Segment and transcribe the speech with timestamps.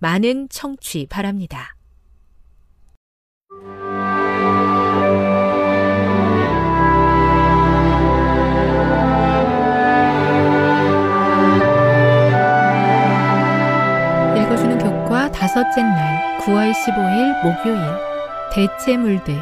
[0.00, 1.76] 많은 청취 바랍니다.
[14.36, 17.78] 읽어주는 교과 다섯째 날 9월 15일 목요일
[18.54, 19.34] 대체물들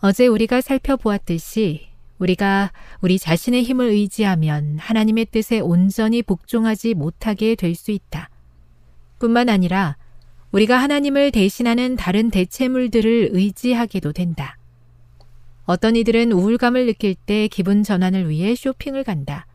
[0.00, 1.88] 어제 우리가 살펴보았듯이
[2.18, 2.72] 우리가
[3.02, 8.30] 우리 자신의 힘을 의지하면 하나님의 뜻에 온전히 복종하지 못하게 될 수 있다.
[9.18, 9.96] 뿐만 아니라
[10.52, 14.56] 우리가 하나님을 대신하는 다른 대체물들을 의지하게도 된다.
[15.64, 19.46] 어떤 이들은 우울감을 느낄 때 기분 전환을 위해 쇼핑을 간다.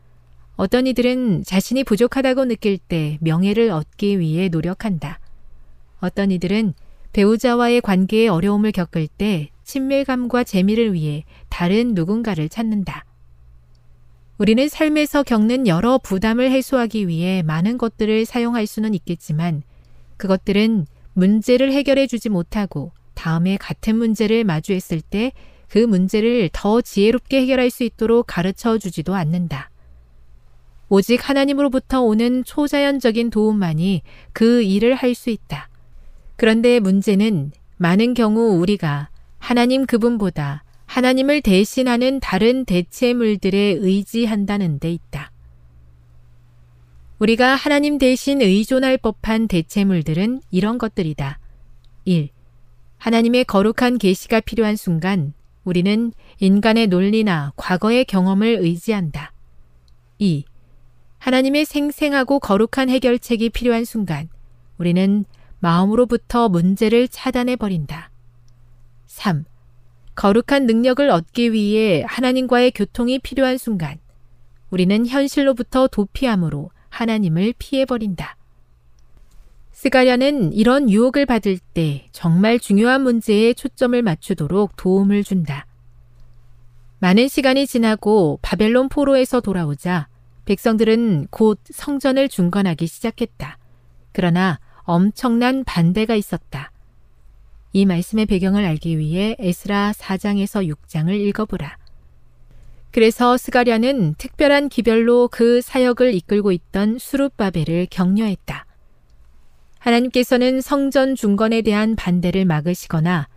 [0.56, 5.18] 어떤 이들은 자신이 부족하다고 느낄 때 명예를 얻기 위해 노력한다.
[6.00, 6.74] 어떤 이들은
[7.12, 13.04] 배우자와의 관계에 어려움을 겪을 때 친밀감과 재미를 위해 다른 누군가를 찾는다.
[14.42, 19.62] 우리는 삶에서 겪는 여러 부담을 해소하기 위해 많은 것들을 사용할 수는 있겠지만
[20.16, 25.32] 그것들은 문제를 해결해 주지 못하고 다음에 같은 문제를 마주했을 때
[25.72, 29.70] 그 문제를 더 지혜롭게 해결할 수 있도록 가르쳐 주지도 않는다.
[30.90, 34.02] 오직 하나님으로부터 오는 초자연적인 도움만이
[34.34, 35.70] 그 일을 할 수 있다.
[36.36, 45.32] 그런데 문제는 많은 경우 우리가 하나님 그분보다 하나님을 대신하는 다른 대체물들에 의지한다는 데 있다.
[47.18, 51.38] 우리가 하나님 대신 의존할 법한 대체물들은 이런 것들이다.
[52.04, 52.28] 1.
[52.98, 55.32] 하나님의 거룩한 계시가 필요한 순간
[55.64, 59.32] 우리는 인간의 논리나 과거의 경험을 의지한다.
[60.18, 60.44] 2.
[61.20, 64.28] 하나님의 생생하고 거룩한 해결책이 필요한 순간
[64.76, 65.24] 우리는
[65.58, 68.10] 마음으로부터 문제를 차단해 버린다.
[69.06, 69.46] 3.
[70.14, 73.98] 거룩한 능력을 얻기 위해 하나님과의 교통이 필요한 순간
[74.70, 78.36] 우리는 현실로부터 도피함으로 하나님을 피해버린다.
[79.72, 85.66] 스가랴는 이런 유혹을 받을 때 정말 중요한 문제에 초점을 맞추도록 도움을 준다.
[87.00, 90.08] 많은 시간이 지나고 바벨론 포로에서 돌아오자
[90.44, 93.58] 백성들은 곧 성전을 중건하기 시작했다.
[94.12, 96.71] 그러나 엄청난 반대가 있었다.
[97.72, 101.78] 이 말씀의 배경을 알기 위해 에스라 4장에서 6장을 읽어보라.
[102.90, 108.66] 그래서 스가랴는 특별한 기별로 그 사역을 이끌고 있던 수룹바벨을 격려했다.
[109.78, 113.28] 하나님께서는 성전 중건에 대한 반대를 막으시거나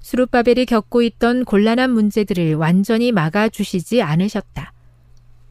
[0.00, 4.72] 수룹바벨이 겪고 있던 곤란한 문제들을 완전히 막아주시지 않으셨다.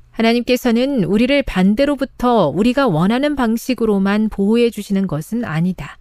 [0.09, 5.97] 하나님께서는 우리를 반대로부터 우리가 원하는 방식으로만 보호해 주시는 것은 아니다.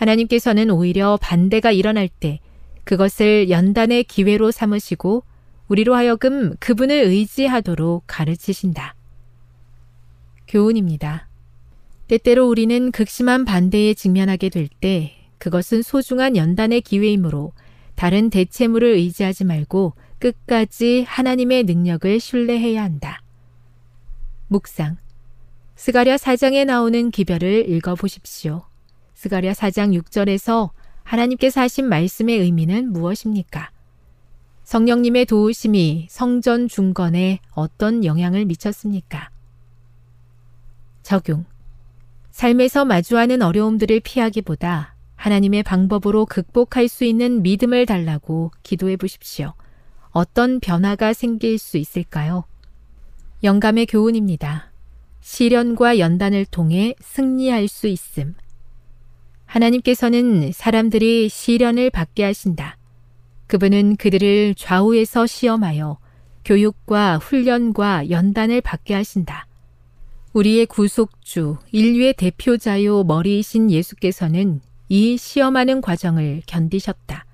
[0.00, 2.40] 하나님께서는 오히려 반대가 일어날 때
[2.84, 5.24] 그것을 연단의 기회로 삼으시고
[5.68, 8.94] 우리로 하여금 그분을 의지하도록 가르치신다.
[10.48, 11.28] 교훈입니다.
[12.08, 17.52] 때때로 우리는 극심한 반대에 직면하게 될 때 그것은 소중한 연단의 기회이므로
[17.94, 23.22] 다른 대체물을 의지하지 말고 끝까지 하나님의 능력을 신뢰해야 한다.
[24.48, 24.96] 묵상.
[25.76, 28.69] 스가랴 4장에 나오는 기별을 읽어 보십시오.
[29.20, 30.70] 스가랴 4장 6절에서
[31.02, 33.70] 하나님께서 하신 말씀의 의미는 무엇입니까?
[34.64, 39.28] 성령님의 도우심이 성전 중건에 어떤 영향을 미쳤습니까?
[41.02, 41.44] 적용.
[42.30, 49.52] 삶에서 마주하는 어려움들을 피하기보다 하나님의 방법으로 극복할 수 있는 믿음을 달라고 기도해 보십시오.
[50.12, 52.44] 어떤 변화가 생길 수 있을까요?
[53.44, 54.72] 영감의 교훈입니다.
[55.20, 58.34] 시련과 연단을 통해 승리할 수 있음.
[59.50, 62.76] 하나님께서는 사람들이 시련을 받게 하신다.
[63.48, 65.98] 그분은 그들을 좌우에서 시험하여
[66.44, 69.46] 교육과 훈련과 연단을 받게 하신다.
[70.32, 77.26] 우리의 구속주, 인류의 대표자요 머리이신 예수께서는 이 시험하는 과정을 견디셨다.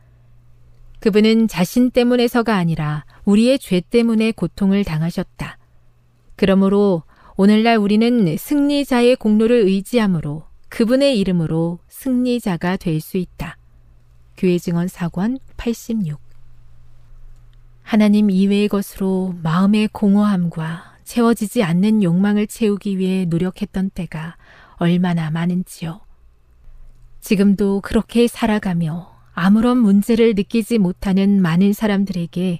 [1.00, 5.58] 그분은 자신 때문에서가 아니라 우리의 죄 때문에 고통을 당하셨다.
[6.34, 7.02] 그러므로
[7.36, 13.56] 오늘날 우리는 승리자의 공로를 의지함으로 그분의 이름으로 승리자가 될 수 있다.
[14.36, 16.20] 교회 증언 사관 86
[17.82, 24.36] 하나님 이외의 것으로 마음의 공허함과 채워지지 않는 욕망을 채우기 위해 노력했던 때가
[24.76, 26.00] 얼마나 많은지요.
[27.20, 32.58] 지금도 그렇게 살아가며 아무런 문제를 느끼지 못하는 많은 사람들에게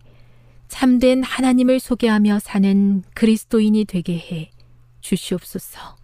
[0.69, 4.50] 참된 하나님을 소개하며 사는 그리스도인이 되게 해
[5.00, 5.95] 주시옵소서.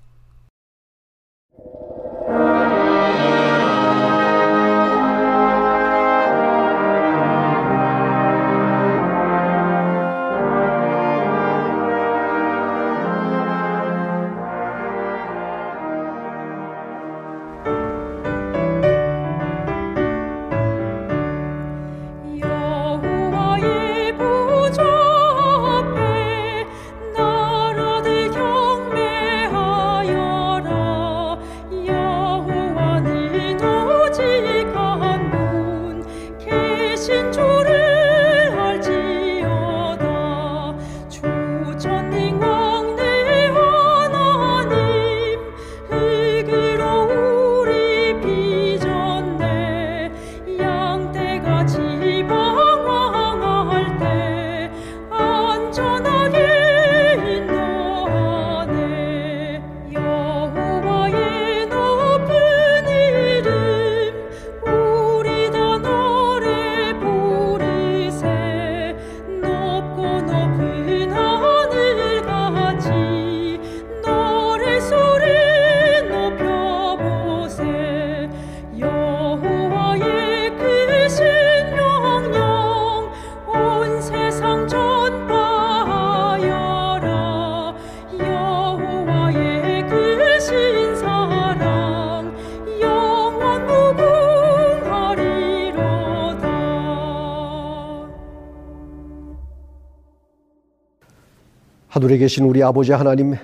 [102.23, 103.35] 계신 우리 아버지 하나님,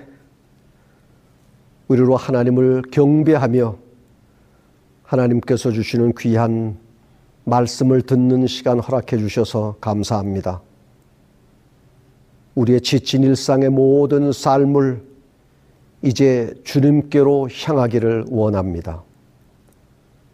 [1.88, 3.76] 우리로 하나님을 경배하며
[5.02, 6.78] 하나님께서 주시는 귀한
[7.42, 10.62] 말씀을 듣는 시간 허락해 주셔서 감사합니다.
[12.54, 15.02] 우리의 지친 일상의 모든 삶을
[16.02, 19.02] 이제 주님께로 향하기를 원합니다.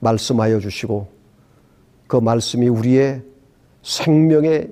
[0.00, 1.08] 말씀하여 주시고
[2.06, 3.22] 그 말씀이 우리의
[3.82, 4.70] 생명의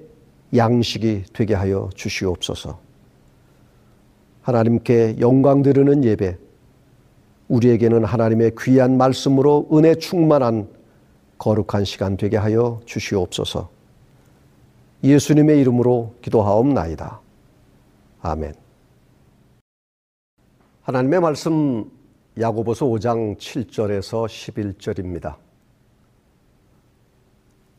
[0.54, 2.91] 양식이 되게 하여 주시옵소서.
[4.42, 6.36] 하나님께 영광 드리는 예배,
[7.48, 10.68] 우리에게는 하나님의 귀한 말씀으로 은혜 충만한
[11.38, 13.70] 거룩한 시간 되게 하여 주시옵소서.
[15.04, 17.20] 예수님의 이름으로 기도하옵나이다.
[18.22, 18.54] 아멘.
[20.82, 21.90] 하나님의 말씀
[22.38, 25.36] 야고보서 5장 7절에서 11절입니다.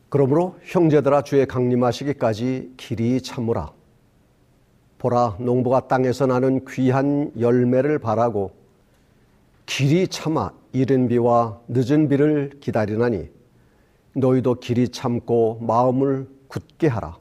[0.09, 3.71] 그러므로 형제들아 주의 강림하시기까지 길이 참으라.
[5.03, 8.51] 보라 농부가 땅에서 나는 귀한 열매를 바라고
[9.65, 13.29] 길이 참아 이른 비와 늦은 비를 기다리나니
[14.13, 17.17] 너희도 길이 참고 마음을 굳게 하라.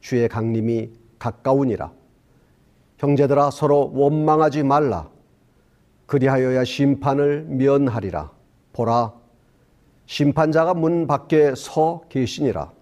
[0.00, 1.92] 주의 강림이 가까우니라.
[2.96, 5.10] 형제들아 서로 원망하지 말라.
[6.06, 8.30] 그리하여야 심판을 면하리라.
[8.72, 9.12] 보라
[10.06, 12.72] 심판자가 문 밖에 서 계시니라.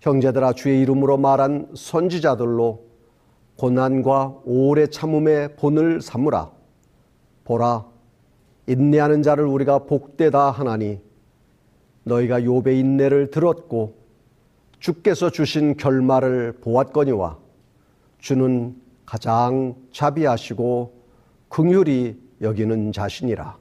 [0.00, 2.91] 형제들아 주의 이름으로 말한 선지자들로
[3.62, 6.50] 고난과 오래 참음의 본을 삼으라.
[7.44, 7.86] 보라,
[8.66, 10.98] 인내하는 자를 우리가 복되다 하나니
[12.02, 13.94] 너희가 욥의 인내를 들었고
[14.80, 17.38] 주께서 주신 결말을 보았거니와
[18.18, 18.74] 주는
[19.06, 20.92] 가장 자비하시고
[21.48, 23.56] 긍휼히 여기는 자신이라.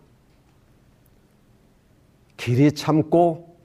[2.38, 3.56] 길이 참고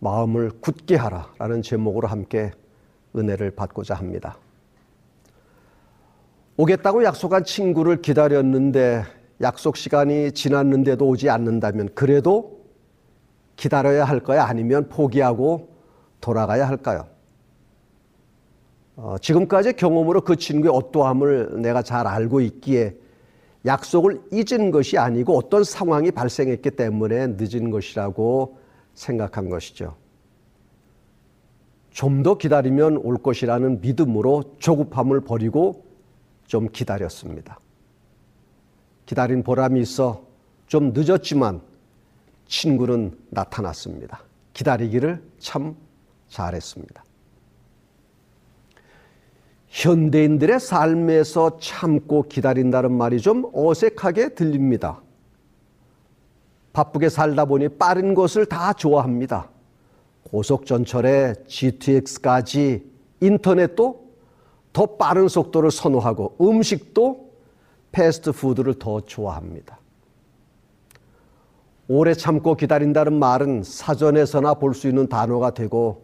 [0.00, 2.50] 마음을 굳게 하라라는 제목으로 함께
[3.14, 4.38] 은혜를 받고자 합니다.
[6.60, 9.04] 오겠다고 약속한 친구를 기다렸는데
[9.40, 12.64] 약속 시간이 지났는데도 오지 않는다면 그래도
[13.54, 14.40] 기다려야 할까요?
[14.40, 15.68] 아니면 포기하고
[16.20, 17.06] 돌아가야 할까요?
[18.96, 22.96] 어, 지금까지 경험으로 그 친구의 어떠함을 내가 잘 알고 있기에
[23.64, 28.58] 약속을 잊은 것이 아니고 어떤 상황이 발생했기 때문에 늦은 것이라고
[28.94, 29.94] 생각한 것이죠.
[31.90, 35.87] 좀 더 기다리면 올 것이라는 믿음으로 조급함을 버리고
[36.48, 37.60] 좀 기다렸습니다.
[39.06, 40.26] 기다린 보람이 있어
[40.66, 41.60] 좀 늦었지만
[42.46, 44.22] 친구는 나타났습니다.
[44.54, 45.76] 기다리기를 참
[46.28, 47.04] 잘했습니다.
[49.68, 55.02] 현대인들의 삶에서 참고 기다린다는 말이 좀 어색하게 들립니다.
[56.72, 59.50] 바쁘게 살다 보니 빠른 것을 다 좋아합니다.
[60.24, 62.90] 고속전철에 GTX까지
[63.20, 64.07] 인터넷도
[64.72, 67.28] 더 빠른 속도를 선호하고 음식도
[67.92, 69.78] 패스트푸드를 더 좋아합니다.
[71.88, 76.02] 오래 참고 기다린다는 말은 사전에서나 볼 수 있는 단어가 되고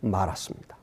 [0.00, 0.76] 말았습니다.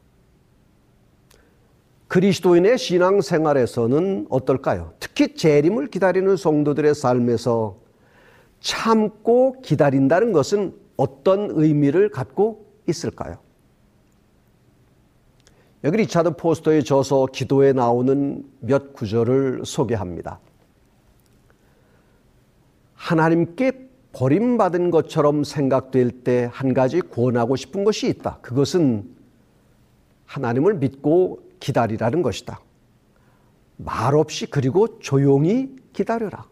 [2.08, 4.94] 그리스도인의 신앙 생활에서는 어떨까요?
[5.00, 7.78] 특히 재림을 기다리는 성도들의 삶에서
[8.60, 13.38] 참고 기다린다는 것은 어떤 의미를 갖고 있을까요?
[15.84, 20.40] 여기 리차드 포스터의 저서 기도에 나오는 몇 구절을 소개합니다.
[22.96, 28.40] 하나님께 버림받은 것처럼 생각될 때 한 가지 권하고 싶은 것이 있다.
[28.42, 29.08] 그것은
[30.26, 32.60] 하나님을 믿고 기다리라는 것이다.
[33.78, 36.46] 말없이 그리고 조용히 기다려라.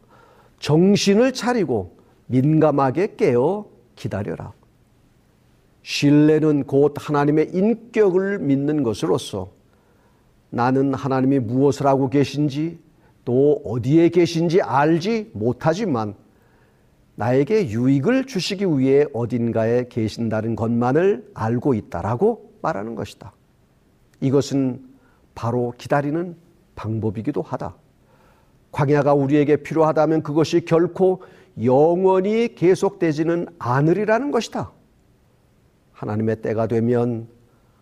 [0.59, 3.65] 정신을 차리고 민감하게 깨어
[3.95, 4.53] 기다려라.
[5.87, 9.53] 신뢰는 곧 하나님의 인격을 믿는 것으로서
[10.49, 12.77] 나는 하나님이 무엇을 하고 계신지
[13.23, 16.13] 또 어디에 계신지 알지 못하지만
[17.15, 23.31] 나에게 유익을 주시기 위해 어딘가에 계신다는 것만을 알고 있다라고 말하는 것이다.
[24.19, 24.81] 이것은
[25.35, 26.35] 바로 기다리는
[26.75, 27.75] 방법이기도 하다.
[28.73, 31.23] 광야가 우리에게 필요하다면 그것이 결코
[31.63, 34.75] 영원히 계속되지는 않으리라는 것이다.
[35.97, 37.27] 하나님의 때가 되면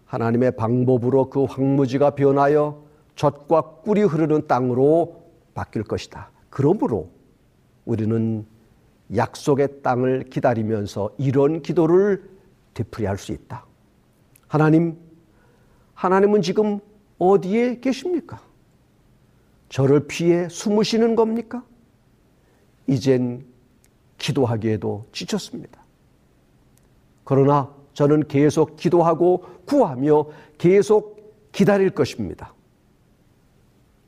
[0.06, 2.82] 하나님의 방법으로 그 황무지가 변하여
[3.16, 6.32] 젖과 꿀이 흐르는 땅으로 바뀔 것이다.
[6.50, 7.10] 그러므로
[7.84, 8.46] 우리는
[9.14, 12.30] 약속의 땅을 기다리면서 이런 기도를
[12.74, 13.66] 되풀이할 수 있다.
[14.48, 14.98] 하나님,
[15.94, 16.80] 하나님은 지금
[17.18, 18.42] 어디에 계십니까?
[19.68, 21.66] 저를 피해 숨으시는 겁니까?
[22.88, 23.46] 이젠
[24.18, 25.84] 기도하기에도 지쳤습니다.
[27.26, 31.16] 그러나 저는 계속 기도하고 구하며 계속
[31.52, 32.54] 기다릴 것입니다.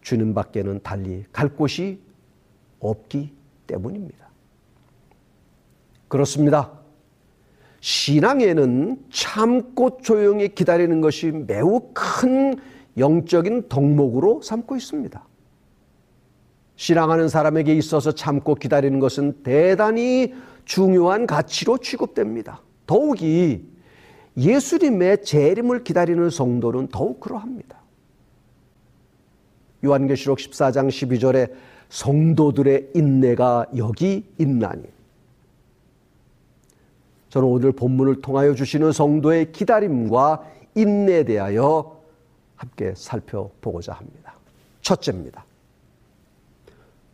[0.01, 1.99] 주님 밖에는 달리 갈 곳이
[2.79, 3.33] 없기
[3.65, 4.27] 때문입니다.
[6.07, 6.71] 그렇습니다.
[7.79, 12.55] 신앙에는 참고 조용히 기다리는 것이 매우 큰
[12.97, 15.25] 영적인 덕목으로 삼고 있습니다.
[16.75, 20.33] 신앙하는 사람에게 있어서 참고 기다리는 것은 대단히
[20.65, 22.61] 중요한 가치로 취급됩니다.
[22.85, 23.76] 더욱이
[24.37, 27.77] 예수님의 재림을 기다리는 성도는 더욱 그러합니다.
[29.83, 31.51] 요한계시록 14장 12절에
[31.89, 34.83] 성도들의 인내가 여기 있나니
[37.29, 40.43] 저는 오늘 본문을 통하여 주시는 성도의 기다림과
[40.75, 41.99] 인내에 대하여
[42.55, 44.35] 함께 살펴보고자 합니다.
[44.81, 45.45] 첫째입니다.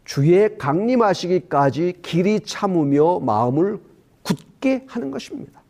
[0.05, 3.79] 주의 강림하시기까지 길이 참으며 마음을
[4.21, 5.62] 굳게 하는 것입니다.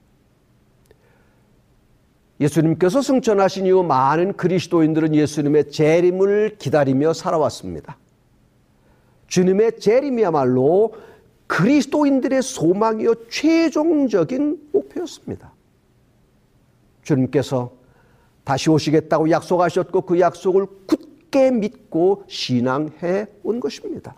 [2.39, 7.97] 예수님께서 승천하신 이후 많은 그리스도인들은 예수님의 재림을 기다리며 살아왔습니다.
[9.27, 10.93] 주님의 재림이야말로
[11.47, 15.53] 그리스도인들의 소망이요 최종적인 목표였습니다.
[17.03, 17.71] 주님께서
[18.43, 24.15] 다시 오시겠다고 약속하셨고 그 약속을 굳게 믿고 신앙해 온 것입니다.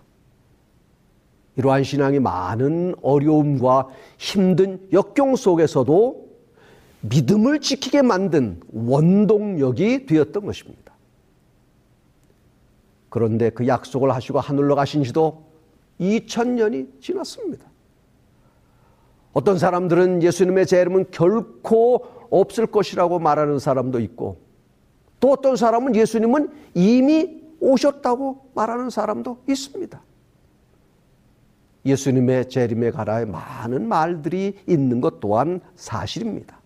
[1.58, 6.26] 이러한 신앙이 많은 어려움과 힘든 역경 속에서도
[7.10, 10.94] 믿음을 지키게 만든 원동력이 되었던 것입니다.
[13.10, 15.46] 그런데 그 약속을 하시고 하늘로 가신 지도
[16.00, 17.66] 2000년이 지났습니다.
[19.34, 24.42] 어떤 사람들은 예수님의 재림은 결코 없을 것이라고 말하는 사람도 있고
[25.20, 30.02] 또 어떤 사람은 예수님은 이미 오셨다고 말하는 사람도 있습니다.
[31.86, 36.60] 예수님의 재림에 관하여 많은 말들이 있는 것 또한 사실입니다.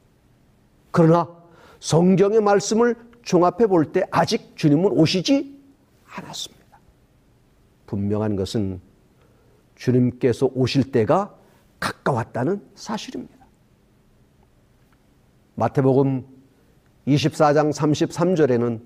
[0.92, 1.28] 그러나
[1.80, 5.58] 성경의 말씀을 종합해 볼 때 아직 주님은 오시지
[6.16, 6.80] 않았습니다.
[7.86, 8.82] 분명한 것은
[9.76, 11.36] 주님께서 오실 때가
[11.80, 13.36] 가까웠다는 사실입니다.
[15.56, 16.26] 마태복음
[17.08, 18.82] 24장 33절에는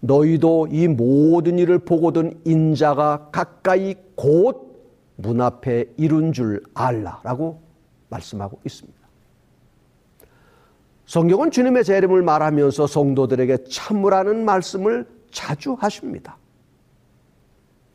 [0.00, 4.70] 너희도 이 모든 일을 보고든 인자가 가까이 곧
[5.22, 7.60] 문 앞에 이룬 줄 알라라고
[8.08, 8.99] 말씀하고 있습니다.
[11.10, 16.36] 성경은 주님의 재림을 말하면서 성도들에게 참으라는 말씀을 자주 하십니다.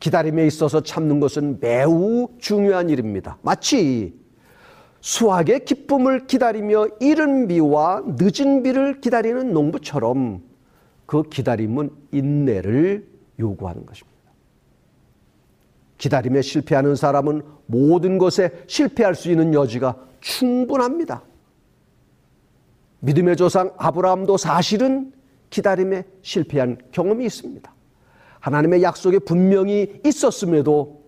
[0.00, 3.38] 기다림에 있어서 참는 것은 매우 중요한 일입니다.
[3.40, 4.14] 마치
[5.00, 10.42] 수확의 기쁨을 기다리며 이른 비와 늦은 비를 기다리는 농부처럼
[11.06, 13.08] 그 기다림은 인내를
[13.38, 14.30] 요구하는 것입니다.
[15.96, 21.22] 기다림에 실패하는 사람은 모든 것에 실패할 수 있는 여지가 충분합니다.
[23.00, 25.12] 믿음의 조상 아브라함도 사실은
[25.50, 27.74] 기다림에 실패한 경험이 있습니다.
[28.40, 31.02] 하나님의 약속이 분명히 있었음에도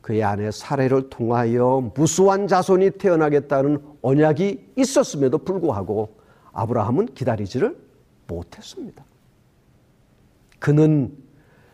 [0.00, 6.16] 그의 아내 사례를 통하여 무수한 자손이 태어나겠다는 언약이 있었음에도 불구하고
[6.52, 7.76] 아브라함은 기다리지를
[8.28, 9.04] 못했습니다.
[10.58, 11.12] 그는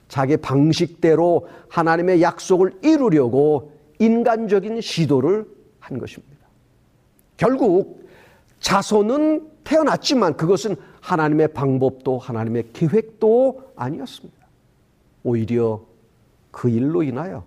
[0.09, 5.47] 자기 방식대로 하나님의 약속을 이루려고 인간적인 시도를
[5.79, 6.33] 한 것입니다.
[7.37, 8.02] 결국
[8.63, 14.47] 자손은 태어났지만 그것은 하나님의 방법도 하나님의 계획도 아니었습니다.
[15.25, 15.83] 오히려
[16.53, 17.45] 그 일로 인하여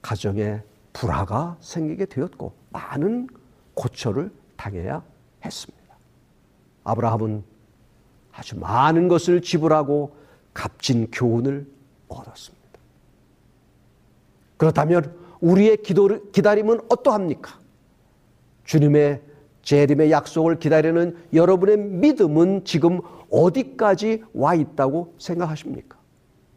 [0.00, 0.62] 가정에
[0.92, 3.28] 불화가 생기게 되었고 많은
[3.74, 5.02] 고초를 당해야
[5.44, 5.84] 했습니다.
[6.84, 7.42] 아브라함은
[8.32, 10.16] 아주 많은 것을 지불하고
[10.54, 11.66] 값진 교훈을
[12.08, 12.56] 얻었습니다.
[14.56, 17.58] 그렇다면 우리의 기도를, 기다림은 어떠합니까?
[18.64, 19.22] 주님의
[19.66, 23.00] 재림의 약속을 기다리는 여러분의 믿음은 지금
[23.30, 25.98] 어디까지 와 있다고 생각하십니까?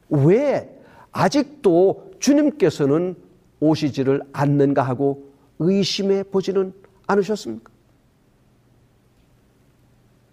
[0.10, 0.80] 왜
[1.12, 3.16] 아직도 주님께서는
[3.60, 6.72] 오시지를 않는가 하고 의심해 보지는
[7.08, 7.72] 않으셨습니까?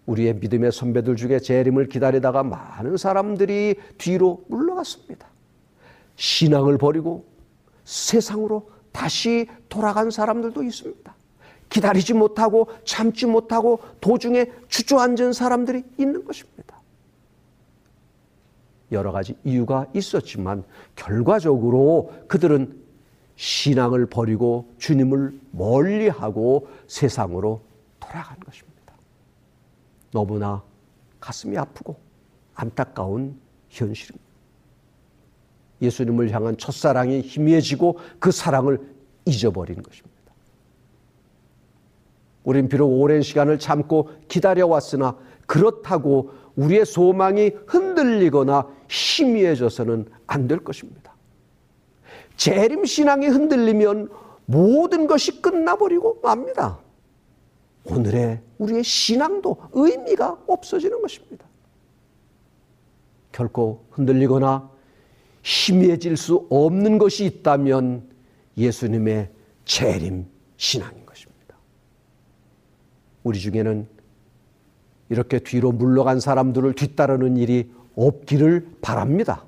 [0.05, 5.27] 우리의 믿음의 선배들 중에 재림을 기다리다가 많은 사람들이 뒤로 물러갔습니다.
[6.17, 7.25] 신앙을 버리고
[7.85, 11.17] 세상으로 다시 돌아간 사람들도 있습니다.
[11.69, 16.81] 기다리지 못하고 참지 못하고 도중에 주저앉은 사람들이 있는 것입니다.
[18.93, 22.81] 여러 가지 이유가 있었지만 결과적으로 그들은
[23.37, 27.61] 신앙을 버리고 주님을 멀리하고 세상으로
[28.01, 28.95] 돌아간 것입니다.
[30.13, 30.63] 너무나
[31.21, 31.97] 가슴이 아프고
[32.55, 34.25] 안타까운 현실입니다.
[35.83, 38.81] 예수님을 향한 첫사랑이 희미해지고 그 사랑을
[39.27, 40.06] 잊어버린 것입니다.
[42.47, 51.15] 우린 비록 오랜 시간을 참고 기다려왔으나 그렇다고 우리의 소망이 흔들리거나 희미해져서는 안 될 것입니다.
[52.37, 54.09] 재림 신앙이 흔들리면
[54.47, 56.79] 모든 것이 끝나버리고 맙니다.
[57.85, 61.45] 오늘의 우리의 신앙도 의미가 없어지는 것입니다.
[63.33, 64.71] 결코 흔들리거나
[65.43, 68.09] 희미해질 수 없는 것이 있다면
[68.57, 69.31] 예수님의
[69.65, 71.06] 재림 신앙인 것입니다.
[73.27, 73.89] 우리 중에는
[75.09, 79.45] 이렇게 뒤로 물러간 사람들을 뒤따르는 일이 없기를 바랍니다.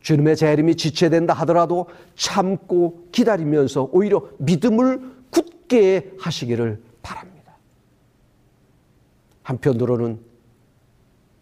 [0.00, 5.00] 주님의 재림이 지체된다 하더라도 참고 기다리면서 오히려 믿음을
[5.30, 7.56] 굳게 하시기를 바랍니다.
[9.44, 10.18] 한편으로는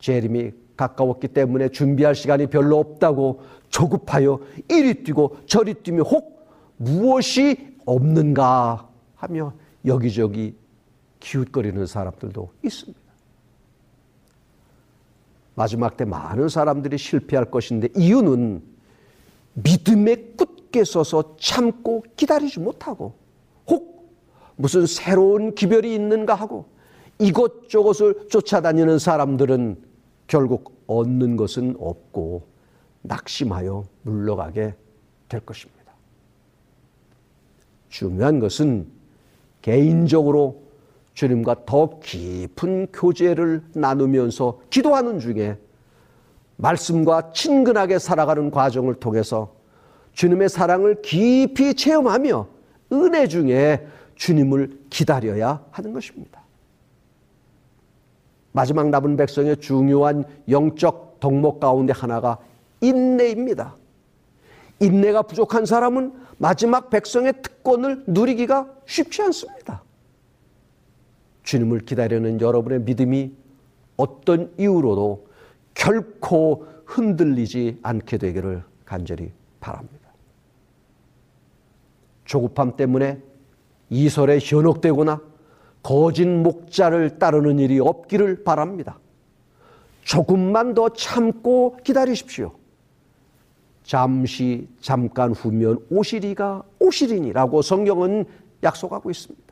[0.00, 8.90] 재림이 가까웠기 때문에 준비할 시간이 별로 없다고 조급하여 이리 뛰고 저리 뛰며 혹 무엇이 없는가
[9.14, 9.54] 하며
[9.86, 10.54] 여기저기
[11.24, 13.00] 기웃거리는 사람들도 있습니다.
[15.54, 18.62] 마지막 때 많은 사람들이 실패할 것인데 이유는
[19.54, 23.14] 믿음에 굳게 서서 참고 기다리지 못하고
[23.68, 24.12] 혹
[24.56, 26.66] 무슨 새로운 기별이 있는가 하고
[27.18, 29.82] 이것저것을 쫓아다니는 사람들은
[30.26, 32.46] 결국 얻는 것은 없고
[33.02, 34.74] 낙심하여 물러가게
[35.28, 35.92] 될 것입니다.
[37.88, 38.86] 중요한 것은
[39.62, 40.63] 개인적으로
[41.14, 45.56] 주님과 더 깊은 교제를 나누면서 기도하는 중에
[46.56, 49.54] 말씀과 친근하게 살아가는 과정을 통해서
[50.12, 52.46] 주님의 사랑을 깊이 체험하며
[52.92, 56.42] 은혜 중에 주님을 기다려야 하는 것입니다.
[58.52, 62.38] 마지막 남은 백성의 중요한 영적 덕목 가운데 하나가
[62.80, 63.74] 인내입니다.
[64.80, 69.83] 인내가 부족한 사람은 마지막 백성의 특권을 누리기가 쉽지 않습니다.
[71.44, 73.32] 주님을 기다리는 여러분의 믿음이
[73.96, 75.26] 어떤 이유로도
[75.74, 79.30] 결코 흔들리지 않게 되기를 간절히
[79.60, 80.10] 바랍니다.
[82.24, 83.20] 조급함 때문에
[83.90, 85.20] 이설에 현혹되거나
[85.82, 88.98] 거짓 목자를 따르는 일이 없기를 바랍니다.
[90.02, 92.52] 조금만 더 참고 기다리십시오.
[93.82, 98.24] 잠시 잠깐 후면 오시리가 오시리니라고 성경은
[98.62, 99.43] 약속하고 있습니다.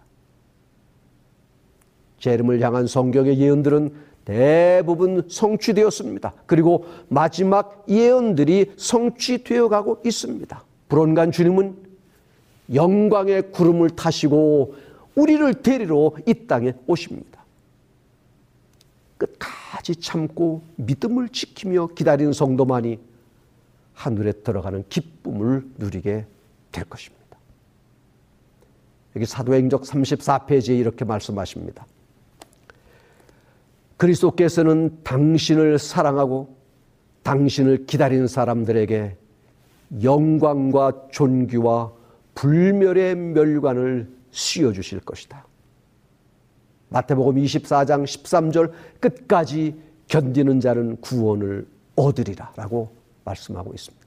[2.23, 3.93] 재림을 향한 성경의 예언들은
[4.25, 6.33] 대부분 성취되었습니다.
[6.47, 10.65] 그리고 마지막 예언들이 성취되어 가고 있습니다.
[10.89, 11.75] 불언간 주님은
[12.73, 14.77] 영광의 구름을 타시고
[15.17, 17.43] 우리를 데리러 이 땅에 오십니다.
[19.19, 23.01] 끝까지 참고 믿음을 지키며 기다리는 성도만이
[23.95, 26.25] 하늘에 들어가는 기쁨을 누리게
[26.71, 27.23] 될 것입니다.
[29.17, 31.85] 여기 사도행적 34페이지에 이렇게 말씀하십니다.
[34.03, 36.57] 그리스도께서는 당신을 사랑하고
[37.23, 39.17] 당신을 기다리는 사람들에게
[40.03, 41.93] 영광과 존귀와
[42.35, 45.47] 불멸의 멸관을 씌워 주실 것이다.
[46.89, 49.77] 마태복음 24장 13절 끝까지
[50.09, 52.91] 견디는 자는 구원을 얻으리라라고
[53.25, 54.07] 말씀하고 있습니다.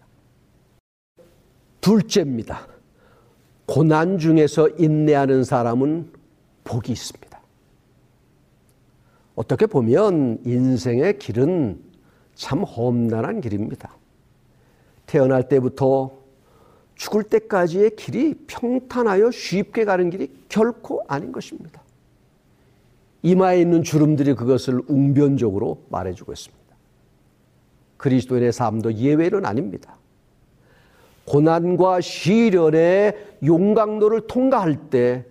[1.79, 2.67] 둘째입니다.
[3.65, 6.11] 고난 중에서 인내하는 사람은
[6.65, 7.24] 복이 있습니다.
[9.35, 11.79] 어떻게 보면 인생의 길은
[12.35, 13.95] 참 험난한 길입니다.
[15.05, 16.11] 태어날 때부터
[16.95, 21.81] 죽을 때까지의 길이 평탄하여 쉽게 가는 길이 결코 아닌 것입니다.
[23.21, 26.63] 이마에 있는 주름들이 그것을 웅변적으로 말해주고 있습니다.
[27.97, 29.97] 그리스도인의 삶도 예외는 아닙니다.
[31.25, 35.25] 고난과 시련의 용광로를 통과할 때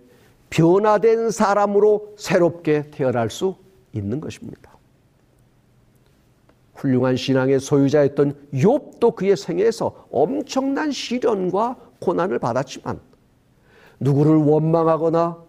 [0.49, 3.55] 변화된 사람으로 새롭게 태어날 수
[3.95, 4.75] 있는 것입니다.
[6.75, 12.99] 훌륭한 신앙의 소유자였던 욥도 그의 생애에서 엄청난 시련과 고난을 받았지만
[13.99, 15.43] 누구를 원망하거나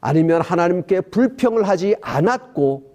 [0.00, 2.90] 아니면 하나님께 불평을 하지 않았고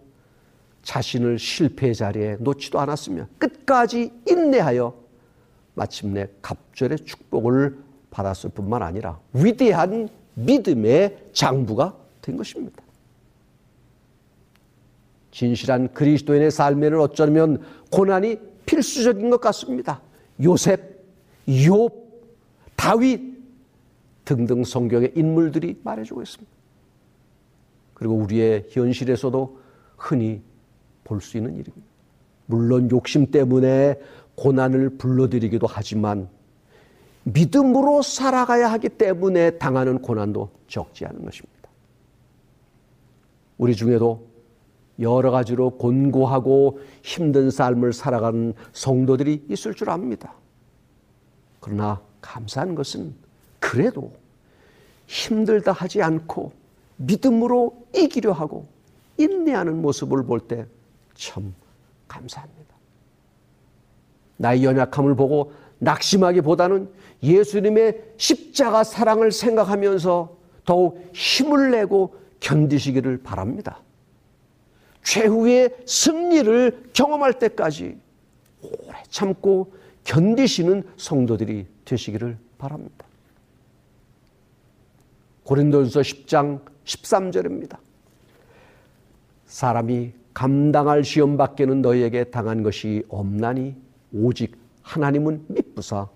[0.83, 4.93] 자신을 실패 자리에 놓지도 않았으며 끝까지 인내하여
[5.73, 7.77] 마침내 갑절의 축복을
[8.09, 12.84] 받았을 뿐만 아니라 위대한 믿음의 장부가 된 것입니다.
[15.35, 20.01] 진실한 그리스도인의 삶에는 어쩌면 고난이 필수적인 것 같습니다.
[20.41, 21.03] 요셉,
[21.45, 21.91] 욥,
[22.77, 23.21] 다윗
[24.23, 26.51] 등등 성경의 인물들이 말해주고 있습니다.
[27.95, 29.59] 그리고 우리의 현실에서도
[29.97, 30.41] 흔히
[31.03, 31.85] 볼 수 있는 일입니다.
[32.45, 33.99] 물론 욕심 때문에
[34.35, 36.29] 고난을 불러들이기도 하지만
[37.25, 41.69] 믿음으로 살아가야 하기 때문에 당하는 고난도 적지 않은 것입니다.
[43.57, 44.34] 우리 중에도
[44.99, 50.33] 여러 가지로 곤고하고 힘든 삶을 살아가는 성도들이 있을 줄 압니다.
[51.59, 53.13] 그러나 감사한 것은
[53.59, 54.13] 그래도
[55.07, 56.51] 힘들다 하지 않고
[56.97, 58.67] 믿음으로 이기려 하고
[59.17, 60.65] 인내하는 모습을 볼 때
[61.15, 61.53] 참
[62.07, 62.75] 감사합니다.
[64.37, 66.89] 나의 연약함을 보고 낙심하기보다는
[67.23, 73.79] 예수님의 십자가 사랑을 생각하면서 더욱 힘을 내고 견디시기를 바랍니다.
[75.05, 77.97] 최후의 승리를 경험할 때까지
[78.61, 83.05] 오래 참고 견디시는 성도들이 되시기를 바랍니다.
[85.43, 87.77] 고린도전서 10장 13절입니다.
[89.45, 93.75] 사람이 감당할 시험 밖에는 너희에게 당한 것이 없나니
[94.11, 96.07] 오직 하나님은 미쁘사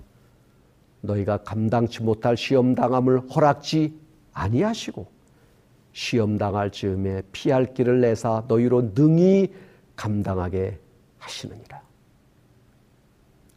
[1.01, 3.93] 너희가 감당치 못할 시험 당함을 허락지
[4.33, 5.18] 아니하시고
[5.91, 9.51] 시험 당할 즈음에 피할 길을 내사 너희로 능히
[9.95, 10.79] 감당하게
[11.17, 11.81] 하시느니라.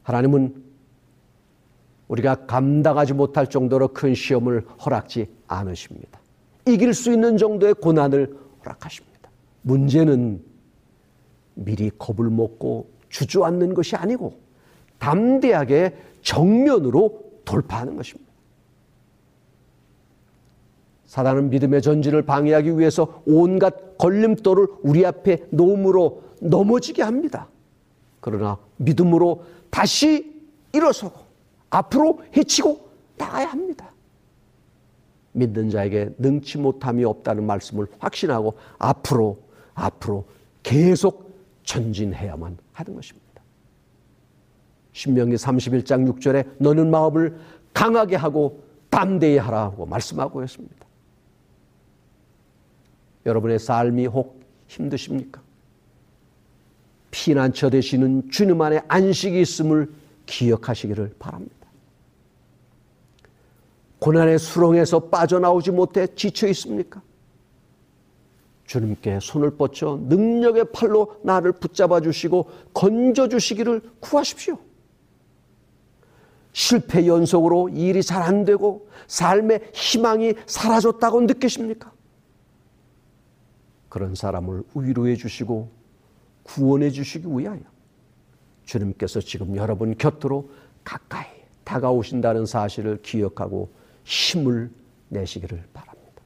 [0.03, 0.63] 하나님은
[2.09, 6.21] 우리가 감당하지 못할 정도로 큰 시험을 허락지 않으십니다.
[6.67, 9.31] 이길 수 있는 정도의 고난을 허락하십니다.
[9.63, 10.43] 문제는
[11.55, 14.39] 미리 겁을 먹고 주저앉는 것이 아니고
[14.99, 18.32] 담대하게 정면으로 돌파하는 것입니다.
[21.13, 27.49] 사단은 믿음의 전진을 방해하기 위해서 온갖 걸림돌을 우리 앞에 놓음으로 넘어지게 합니다.
[28.21, 30.41] 그러나 믿음으로 다시
[30.73, 31.21] 일어서고
[31.69, 33.91] 앞으로 해치고 나가야 합니다.
[35.33, 39.39] 믿는 자에게 능치 못함이 없다는 말씀을 확신하고 앞으로
[39.75, 40.25] 앞으로
[40.63, 41.31] 계속
[41.65, 43.43] 전진해야만 하는 것입니다.
[44.93, 47.39] 신명기 31장 6절에 너는 마음을
[47.75, 50.82] 강하게 하고 담대히 하라고 말씀하고 있습니다.
[53.27, 55.41] 여러분의 삶이 혹 힘드십니까?
[57.11, 59.93] 피난처 되시는 주님 안에 안식이 있음을
[60.27, 61.55] 기억하시기를 바랍니다.
[63.99, 67.01] 고난의 수렁에서 빠져나오지 못해 지쳐 있습니까?
[68.67, 74.59] 주님께 손을 뻗쳐 능력의 팔로 나를 붙잡아 주시고 건져 주시기를 구하십시오.
[76.53, 81.93] 실패 연속으로 일이 잘 안 되고 삶의 희망이 사라졌다고 느끼십니까?
[83.93, 85.71] 그런 사람을 위로해 주시고
[86.45, 87.61] 구원해 주시기 위하여
[88.65, 90.49] 주님께서 지금 여러분 곁으로
[90.83, 91.27] 가까이
[91.65, 93.71] 다가오신다는 사실을 기억하고
[94.05, 94.71] 힘을
[95.11, 96.23] 내시기를 바랍니다.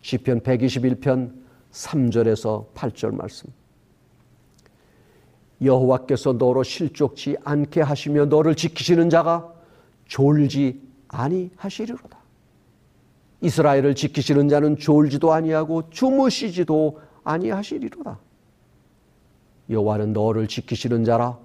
[0.00, 1.34] 시편 121편
[1.70, 3.52] 3절에서 8절 말씀.
[5.60, 9.52] 여호와께서 너로 실족치 않게 하시며 너를 지키시는 자가
[10.06, 12.23] 졸지 아니하시리로다.
[13.44, 18.18] 이스라엘을 지키시는 자는 졸지도 아니하고 주무시지도 아니하시리로다.
[19.68, 21.38] 여호와는 너를 지키시는 자라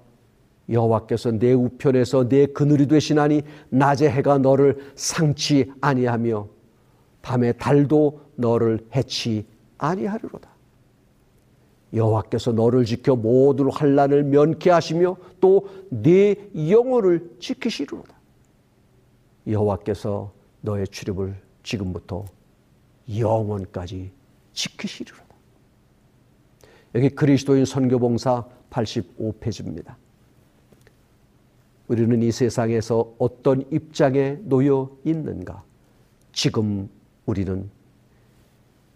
[0.68, 6.48] 여호와께서 내 우편에서 내 그늘이 되시나니 낮에 해가 너를 상치 아니하며
[7.22, 9.46] 밤에 달도 너를 해치
[9.78, 10.48] 아니하리로다.
[11.92, 18.14] 여호와께서 너를 지켜 모든 환란을 면케 하시며 또 네 영혼을 지키시리로다.
[19.46, 22.24] 여호와께서 너의 출입을 지금부터
[23.16, 24.10] 영원까지
[24.52, 25.24] 지키시리로다.
[26.94, 29.94] 여기 그리스도인 선교봉사 85페이지입니다.
[31.88, 35.64] 우리는 이 세상에서 어떤 입장에 놓여 있는가?
[36.32, 36.88] 지금
[37.26, 37.68] 우리는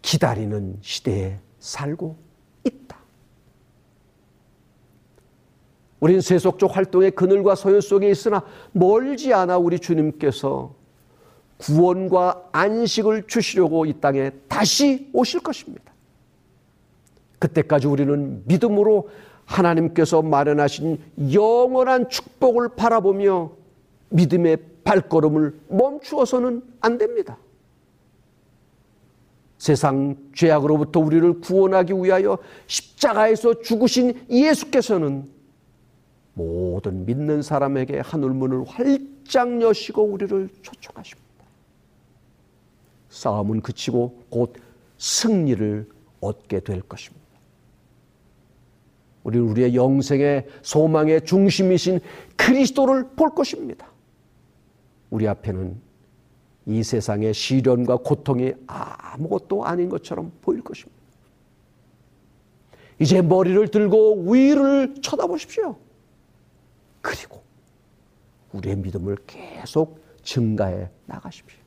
[0.02, 2.16] 기다리는 시대에 살고
[2.64, 2.98] 있다.
[5.98, 10.74] 우리는 세속적 활동의 그늘과 소요 속에 있으나 멀지 않아 우리 주님께서
[11.58, 15.92] 구원과 안식을 주시려고 이 땅에 다시 오실 것입니다.
[17.38, 19.08] 그때까지 우리는 믿음으로
[19.44, 20.98] 하나님께서 마련하신
[21.32, 23.52] 영원한 축복을 바라보며
[24.10, 27.38] 믿음의 발걸음을 멈추어서는 안 됩니다.
[29.58, 35.28] 세상 죄악으로부터 우리를 구원하기 위하여 십자가에서 죽으신 예수께서는
[36.34, 41.23] 모든 믿는 사람에게 하늘문을 활짝 여시고 우리를 초청하십니다.
[43.14, 44.54] 싸움은 그치고 곧
[44.98, 45.88] 승리를
[46.20, 47.24] 얻게 될 것입니다.
[49.22, 52.00] 우리는 우리의 영생의 소망의 중심이신
[52.36, 53.88] 그리스도를 볼 것입니다.
[55.10, 55.80] 우리 앞에는
[56.66, 61.02] 이 세상의 시련과 고통이 아무것도 아닌 것처럼 보일 것입니다.
[62.98, 65.76] 이제 머리를 들고 위를 쳐다보십시오.
[67.00, 67.42] 그리고
[68.52, 71.63] 우리의 믿음을 계속 증가해 나가십시오.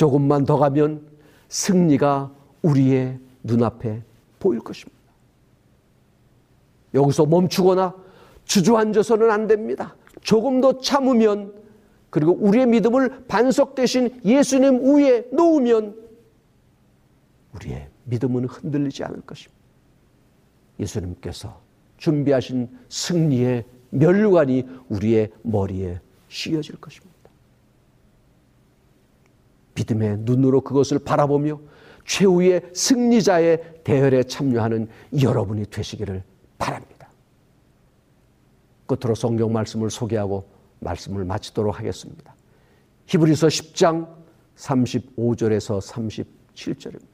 [0.00, 1.06] 조금만 더 가면
[1.50, 2.32] 승리가
[2.62, 4.02] 우리의 눈앞에
[4.38, 4.98] 보일 것입니다.
[6.94, 7.94] 여기서 멈추거나
[8.46, 9.94] 주저앉아서는 안 됩니다.
[10.22, 11.52] 조금 더 참으면
[12.08, 15.94] 그리고 우리의 믿음을 반석 대신 예수님 위에 놓으면
[17.56, 19.60] 우리의 믿음은 흔들리지 않을 것입니다.
[20.78, 21.60] 예수님께서
[21.98, 27.09] 준비하신 승리의 멸관이 우리의 머리에 씌어질 것입니다.
[29.74, 31.60] 믿음의 눈으로 그것을 바라보며
[32.06, 34.88] 최후의 승리자의 대열에 참여하는
[35.22, 36.22] 여러분이 되시기를
[36.58, 37.08] 바랍니다.
[38.86, 40.48] 끝으로 성경 말씀을 소개하고
[40.80, 42.34] 말씀을 마치도록 하겠습니다.
[43.06, 44.08] 히브리서 10장
[44.56, 47.06] 35절에서 37절입니다.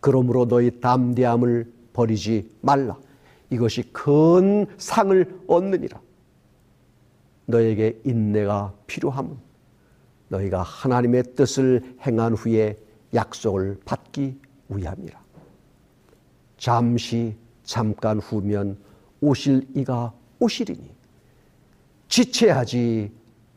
[0.00, 2.96] 그러므로 너희 담대함을 버리지 말라.
[3.50, 6.00] 이것이 큰 상을 얻느니라.
[7.46, 9.45] 너에게 인내가 필요함은
[10.28, 12.76] 너희가 하나님의 뜻을 행한 후에
[13.14, 14.36] 약속을 받기
[14.68, 15.24] 위함이라.
[16.58, 18.78] 잠시 잠깐 후면
[19.20, 20.90] 오실 이가 오시리니
[22.08, 23.12] 지체하지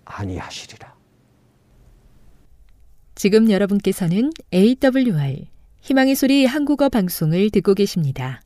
[0.05, 0.95] 아니하시리라.
[3.15, 5.47] 지금 여러분께서는 AWR
[5.81, 8.41] 희망의 소리 한국어 방송을 듣고 계십니다.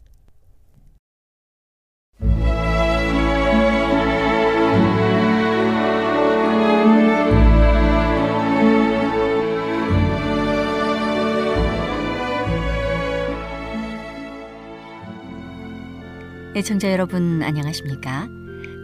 [16.55, 18.27] 애청자 여러분 안녕하십니까?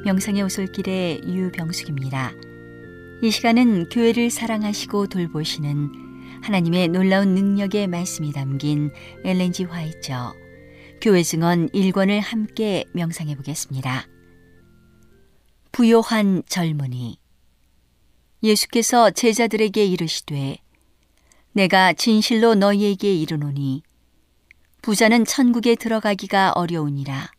[0.04, 2.32] 명상의 오솔길의 유병숙입니다.
[3.22, 8.92] 이 시간은 교회를 사랑하시고 돌보시는 하나님의 놀라운 능력의 말씀이 담긴
[9.24, 10.34] 엘렌지 화이처
[11.00, 14.08] 교회 증언 1권을 함께 명상해 보겠습니다.
[15.72, 17.20] 부요한 젊은이
[18.42, 20.58] 예수께서 제자들에게 이르시되
[21.52, 23.84] 내가 진실로 너희에게 이르노니
[24.82, 27.30] 부자는 천국에 들어가기가 어려우니라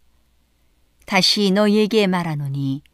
[1.10, 2.84] 다시 너희에게 말하노니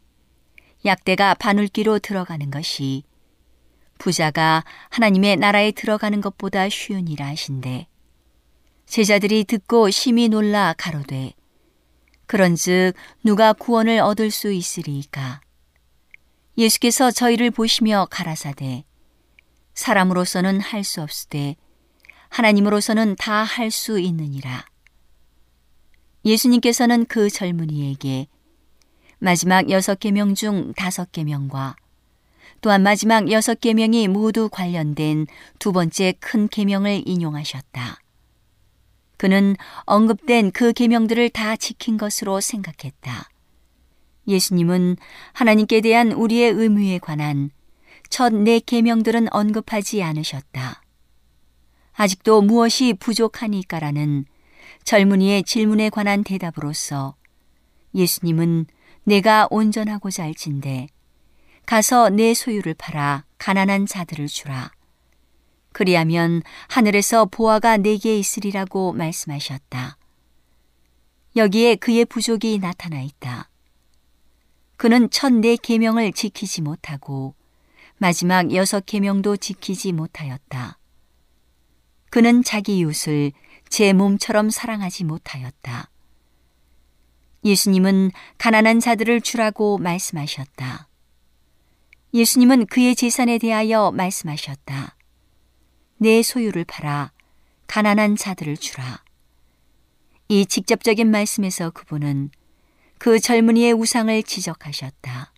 [0.85, 3.03] 약대가 바늘귀로 들어가는 것이
[3.99, 7.85] 부자가 하나님의 나라에 들어가는 것보다 쉬우니라 하신데
[8.87, 11.33] 제자들이 듣고 심히 놀라 가로되
[12.25, 15.41] 그런즉 누가 구원을 얻을 수 있으리이까?
[16.57, 18.83] 예수께서 저희를 보시며 가라사대
[19.75, 21.55] 사람으로서는 할 수 없으되
[22.29, 24.65] 하나님으로서는 다 할 수 있느니라
[26.27, 28.27] 예수님께서는 그 젊은이에게
[29.19, 31.75] 마지막 여섯 계명 중 다섯 계명과
[32.61, 37.99] 또한 마지막 여섯 계명이 모두 관련된 두 번째 큰 계명을 인용하셨다.
[39.17, 43.29] 그는 언급된 그 계명들을 다 지킨 것으로 생각했다.
[44.27, 44.97] 예수님은
[45.33, 47.51] 하나님께 대한 우리의 의무에 관한
[48.09, 50.81] 첫 네 계명들은 언급하지 않으셨다.
[51.93, 54.25] 아직도 무엇이 부족하니까라는
[54.87, 57.17] 젊은이의 질문에 관한 대답으로서
[57.93, 58.67] 예수님은
[59.03, 60.87] 내가 온전하고자 할진대
[61.65, 64.71] 가서 내 소유를 팔아 가난한 자들을 주라.
[65.73, 69.97] 그리하면 하늘에서 보아가 내게 있으리라고 말씀하셨다.
[71.35, 73.49] 여기에 그의 부족이 나타나 있다.
[74.77, 77.35] 그는 첫 네 계명을 지키지 못하고
[77.97, 80.79] 마지막 여섯 계명도 지키지 못하였다.
[82.09, 83.33] 그는 자기 이웃을
[83.69, 85.89] 제 몸처럼 사랑하지 못하였다.
[87.43, 90.87] 예수님은 가난한 자들을 주라고 말씀하셨다.
[92.13, 94.95] 예수님은 그의 재산에 대하여 말씀하셨다.
[95.97, 97.11] 내 소유를 팔아
[97.67, 99.03] 가난한 자들을 주라.
[100.29, 102.31] 이 직접적인 말씀에서 그분은
[102.97, 105.33] 그 젊은이의 우상을 지적하셨다.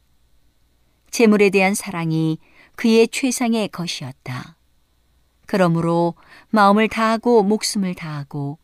[1.11, 2.39] 재물에 대한 사랑이
[2.75, 4.58] 그의 최상의 것이었다.
[5.49, 6.13] 그러므로
[6.51, 8.59] 마음을 다하고 목숨을 다하고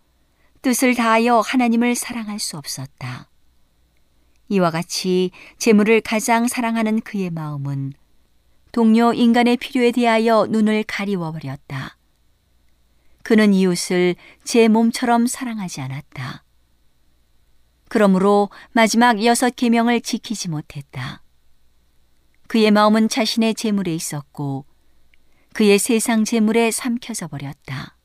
[0.62, 3.28] 뜻을 다하여 하나님을 사랑할 수 없었다.
[4.50, 7.94] 이와 같이 재물을 가장 사랑하는 그의 마음은
[8.72, 11.98] 동료 인간의 필요에 대하여 눈을 가리워 버렸다.
[13.24, 16.44] 그는 이웃을 제 몸처럼 사랑하지 않았다.
[17.90, 21.24] 그러므로 마지막 여섯 계명을 지키지 못했다.
[22.46, 24.66] 그의 마음은 자신의 재물에 있었고
[25.56, 27.96] 그의 세상 재물에 삼켜져 버렸다.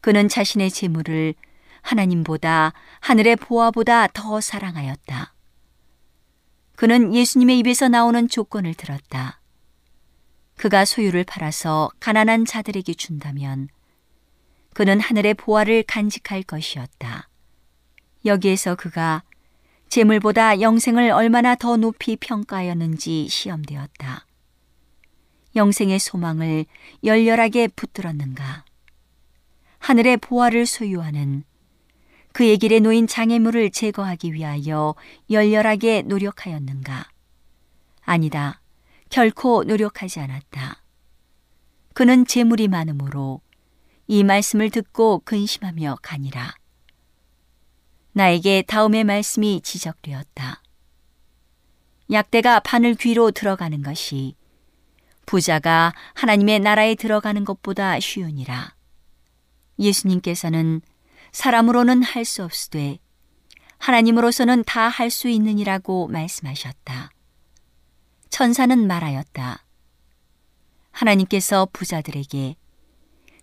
[0.00, 1.34] 그는 자신의 재물을
[1.80, 5.34] 하나님보다 하늘의 보아보다 더 사랑하였다.
[6.76, 9.40] 그는 예수님의 입에서 나오는 조건을 들었다.
[10.56, 13.66] 그가 소유를 팔아서 가난한 자들에게 준다면
[14.74, 17.28] 그는 하늘의 보아를 간직할 것이었다.
[18.24, 19.24] 여기에서 그가
[19.88, 24.26] 재물보다 영생을 얼마나 더 높이 평가하였는지 시험되었다.
[25.54, 26.64] 영생의 소망을
[27.04, 28.64] 열렬하게 붙들었는가?
[29.78, 31.44] 하늘의 보화를 소유하는
[32.32, 34.94] 그의 길에 놓인 장애물을 제거하기 위하여
[35.30, 37.10] 열렬하게 노력하였는가?
[38.00, 38.60] 아니다.
[39.10, 40.82] 결코 노력하지 않았다.
[41.92, 43.42] 그는 재물이 많으므로
[44.06, 46.54] 이 말씀을 듣고 근심하며 가니라.
[48.12, 50.62] 나에게 다음의 말씀이 지적되었다.
[52.10, 54.36] 약대가 바늘 귀로 들어가는 것이
[55.26, 58.74] 부자가 하나님의 나라에 들어가는 것보다 쉬우니라.
[59.78, 60.82] 예수님께서는
[61.32, 62.98] 사람으로는 할 수 없으되
[63.78, 67.10] 하나님으로서는 다 할 수 있느니라고 말씀하셨다.
[68.30, 69.64] 천사는 말하였다.
[70.92, 72.56] 하나님께서 부자들에게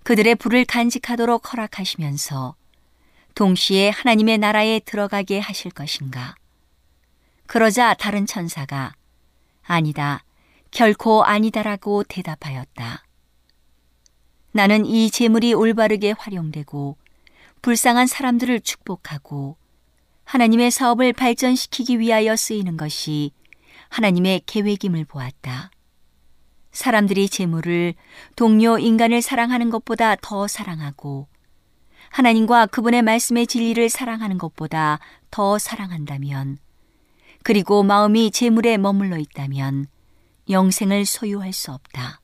[0.03, 2.55] 그들의 불을 간직하도록 허락하시면서
[3.35, 6.35] 동시에 하나님의 나라에 들어가게 하실 것인가?
[7.47, 8.93] 그러자 다른 천사가
[9.63, 10.23] 아니다.
[10.71, 13.03] 결코 아니다라고 대답하였다.
[14.51, 16.97] 나는 이 재물이 올바르게 활용되고
[17.61, 19.57] 불쌍한 사람들을 축복하고
[20.23, 23.31] 하나님의 사업을 발전시키기 위하여 쓰이는 것이
[23.89, 25.71] 하나님의 계획임을 보았다.
[26.71, 27.95] 사람들이 재물을
[28.35, 31.27] 동료 인간을 사랑하는 것보다 더 사랑하고
[32.11, 34.99] 하나님과 그분의 말씀의 진리를 사랑하는 것보다
[35.31, 36.57] 더 사랑한다면
[37.43, 39.87] 그리고 마음이 재물에 머물러 있다면
[40.49, 42.21] 영생을 소유할 수 없다.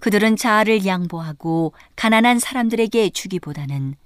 [0.00, 3.96] 그들은 자아를 양보하고 가난한 사람들에게 주기보다는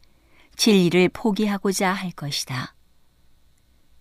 [0.57, 2.75] 진리를 포기하고자 할 것이다.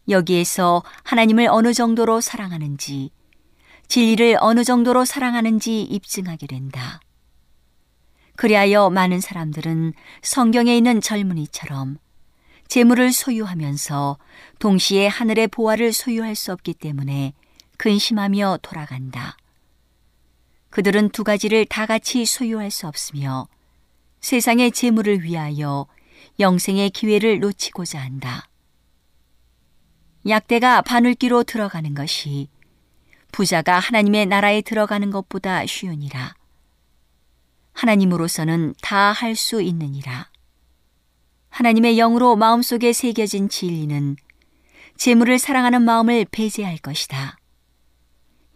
[0.09, 3.11] 여기에서 하나님을 어느 정도로 사랑하는지,
[3.87, 6.99] 진리를 어느 정도로 사랑하는지 입증하게 된다.
[8.35, 9.93] 그리하여 많은 사람들은
[10.23, 11.97] 성경에 있는 젊은이처럼
[12.67, 14.17] 재물을 소유하면서
[14.59, 17.33] 동시에 하늘의 보화를 소유할 수 없기 때문에
[17.77, 19.37] 근심하며 돌아간다.
[20.69, 23.47] 그들은 두 가지를 다 같이 소유할 수 없으며
[24.21, 25.85] 세상의 재물을 위하여
[26.39, 28.47] 영생의 기회를 놓치고자 한다.
[30.27, 32.47] 약대가 바늘기로 들어가는 것이
[33.31, 36.35] 부자가 하나님의 나라에 들어가는 것보다 쉬우니라.
[37.73, 40.29] 하나님으로서는 다 할 수 있느니라.
[41.49, 44.15] 하나님의 영으로 마음속에 새겨진 진리는
[44.97, 47.37] 재물을 사랑하는 마음을 배제할 것이다.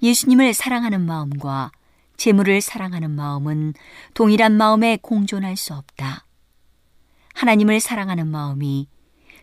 [0.01, 1.71] 예수님을 사랑하는 마음과
[2.17, 3.73] 재물을 사랑하는 마음은
[4.13, 6.25] 동일한 마음에 공존할 수 없다.
[7.33, 8.87] 하나님을 사랑하는 마음이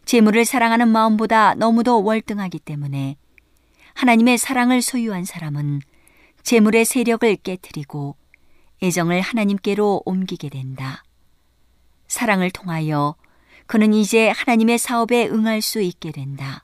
[0.04, 3.16] 재물을 사랑하는 마음보다 너무도 월등하기 때문에
[3.94, 5.80] 하나님의 사랑을 소유한 사람은
[6.42, 8.16] 재물의 세력을 깨뜨리고
[8.82, 11.04] 애정을 하나님께로 옮기게 된다.
[12.06, 13.14] 사랑을 통하여
[13.66, 16.60] 그는 이제 하나님의 사업에 응할 수 있게 된다.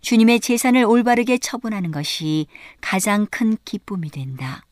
[0.00, 2.46] 주님의 재산을 올바르게 처분하는 것이
[2.80, 4.64] 가장 큰 기쁨이 된다.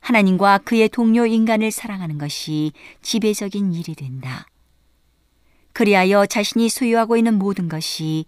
[0.00, 4.46] 하나님과 그의 동료 인간을 사랑하는 것이 지배적인 일이 된다.
[5.72, 8.24] 그리하여 자신이 소유하고 있는 모든 것이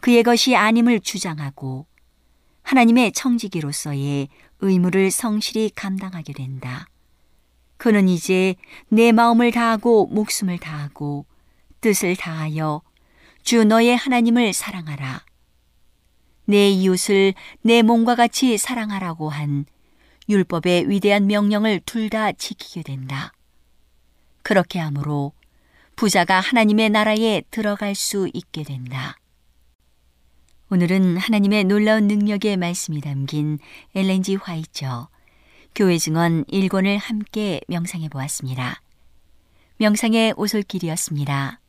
[0.00, 1.86] 그의 것이 아님을 주장하고
[2.62, 4.28] 하나님의 청지기로서의
[4.60, 6.86] 의무를 성실히 감당하게 된다.
[7.76, 8.54] 그는 이제
[8.88, 11.26] 내 마음을 다하고 목숨을 다하고
[11.80, 12.82] 뜻을 다하여
[13.44, 15.22] 주 너의 하나님을 사랑하라.
[16.46, 19.66] 내 이웃을 내 몸과 같이 사랑하라고 한
[20.30, 23.32] 율법의 위대한 명령을 둘 다 지키게 된다.
[24.42, 25.32] 그렇게 하므로
[25.94, 29.16] 부자가 하나님의 나라에 들어갈 수 있게 된다.
[30.70, 33.58] 오늘은 하나님의 놀라운 능력의 말씀이 담긴
[33.94, 35.08] 엘렌지 화이처
[35.74, 38.80] 교회 증언 1권을 함께 명상해 보았습니다.
[39.76, 41.60] 명상의 오솔길이었습니다.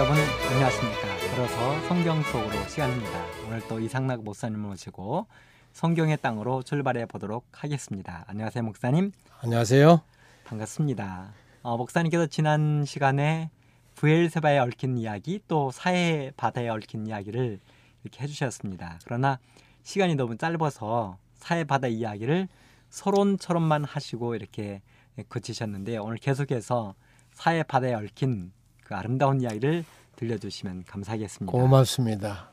[0.00, 0.16] 여러분
[0.50, 1.10] 안녕하십니까?
[1.34, 3.24] 걸어서 성경 속으로 시간입니다.
[3.46, 5.26] 오늘 또 이상락 목사님을 모시고
[5.72, 8.24] 성경의 땅으로 출발해 보도록 하겠습니다.
[8.28, 9.12] 안녕하세요 목사님.
[9.40, 10.00] 안녕하세요.
[10.44, 11.32] 반갑습니다.
[11.62, 13.50] 어, 목사님께서 지난 시간에
[13.96, 17.60] 부엘세바에 얽힌 이야기 또 사해 바다에 얽힌 이야기를
[18.02, 19.38] 이렇게 해주셨습니다 그러나
[19.82, 22.48] 시간이 너무 짧아서 사해 바다 이야기를
[22.90, 24.82] 서론처럼만 하시고 이렇게
[25.28, 26.94] 그치셨는데 오늘 계속해서
[27.32, 28.52] 사해 바다에 얽힌
[28.84, 29.84] 그 아름다운 이야기를
[30.16, 31.50] 들려주시면 감사하겠습니다.
[31.50, 32.50] 고맙습니다.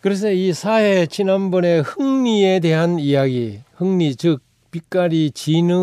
[0.00, 5.78] 그래서 이 사회 지난번에 흥리에 대한 이야기, 흥리 즉 빛깔이 진흙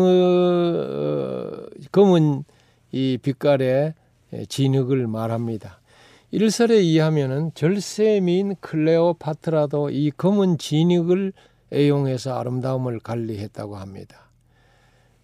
[1.90, 2.44] 검은
[2.92, 3.94] 이 빛깔의
[4.48, 5.79] 진흙을 말합니다.
[6.32, 11.32] 일설에 의하면은 절세민 클레오파트라도 이 검은 진흙을
[11.72, 14.30] 애용해서 아름다움을 관리했다고 합니다.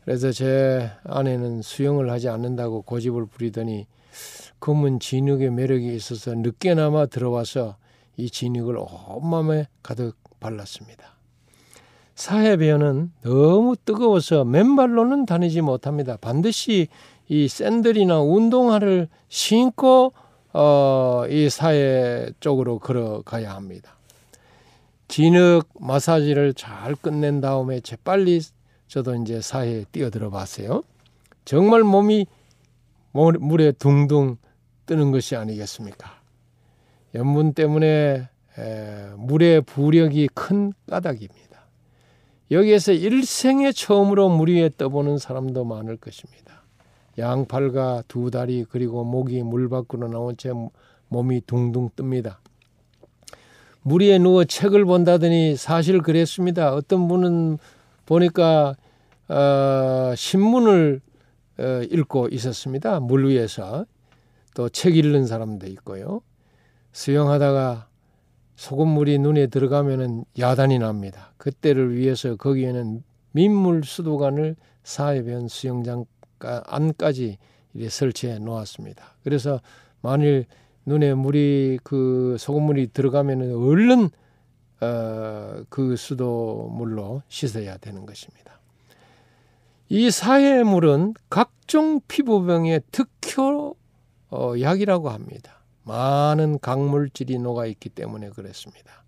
[0.04, 3.86] 그래서 제 아내는 수영을 하지 않는다고 고집을 부리더니
[4.59, 7.76] 검은 진흙의 매력이 있어서 늦게나마 들어와서
[8.16, 11.16] 이 진흙을 온몸에 가득 발랐습니다.
[12.16, 16.16] 사해변은 너무 뜨거워서 맨발로는 다니지 못합니다.
[16.16, 16.88] 반드시
[17.28, 20.12] 이 샌들이나 운동화를 신고
[20.59, 23.94] 어, 이 사해 쪽으로 걸어가야 합니다.
[25.07, 28.40] 진흙 마사지를 잘 끝낸 다음에 재빨리
[28.88, 30.82] 저도 이제 사해에 뛰어들어 봤어요.
[31.44, 32.26] 정말 몸이
[33.12, 34.38] 물에 둥둥
[34.86, 36.22] 뜨는 것이 아니겠습니까?
[37.14, 38.30] 염분 때문에
[39.18, 41.66] 물의 부력이 큰 까닭입니다.
[42.50, 46.45] 여기에서 일생에 처음으로 물 위에 떠보는 사람도 많을 것입니다.
[47.19, 50.51] 양팔과 두 다리 그리고 목이 물 밖으로 나온 채
[51.09, 52.37] 몸이 둥둥 뜹니다.
[53.83, 56.75] 물 위에 누워 책을 본다더니 사실 그랬습니다.
[56.75, 57.59] 어떤 분은
[58.05, 58.75] 보니까
[59.29, 61.01] 어, 신문을
[61.59, 63.01] 어, 읽고 있었습니다.
[63.01, 63.87] 물 위에서
[64.55, 66.21] 또 책 읽는 사람도 있고요.
[66.93, 67.89] 수영하다가
[68.57, 71.35] 소금물이 눈에 들어가면은 야단이 납니다.
[71.37, 73.03] 그때를 위해서 거기에는
[73.33, 76.07] 민물 수도관을 사해변 수영장
[76.66, 77.38] 안까지
[77.88, 79.16] 설치해 놓았습니다.
[79.22, 79.61] 그래서
[80.01, 80.47] 만일
[80.84, 84.11] 눈에 물이 그 소금물이 들어가면은 얼른
[84.80, 88.61] 어, 그 수도물로 씻어야 되는 것입니다.
[89.88, 93.76] 이 사해물은 각종 피부병의 특효
[94.30, 95.64] 어, 약이라고 합니다.
[95.84, 99.05] 많은 강물질이 녹아 있기 때문에 그렇습니다.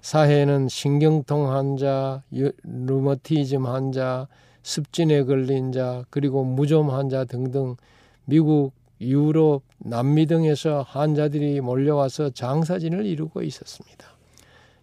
[0.00, 2.22] 사해에는 신경통 환자,
[2.62, 4.28] 루머티즘 환자,
[4.62, 7.76] 습진에 걸린 자, 그리고 무좀 환자 등등
[8.24, 14.06] 미국, 유럽, 남미 등에서 환자들이 몰려와서 장사진을 이루고 있었습니다.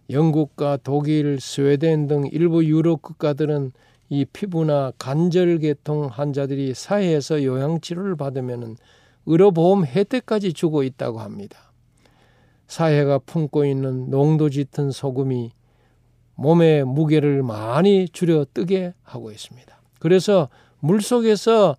[0.09, 3.71] 영국과 독일, 스웨덴 등 일부 유럽 국가들은
[4.09, 8.75] 이 피부나 관절계통 환자들이 사회에서 요양치료를 받으면
[9.27, 11.71] 의료보험 혜택까지 주고 있다고 합니다.
[12.67, 15.51] 사회가 품고 있는 농도 짙은 소금이
[16.39, 19.79] 몸의 무게를 많이 줄여 뜨게 하고 있습니다.
[19.99, 21.75] 그래서 물 속에서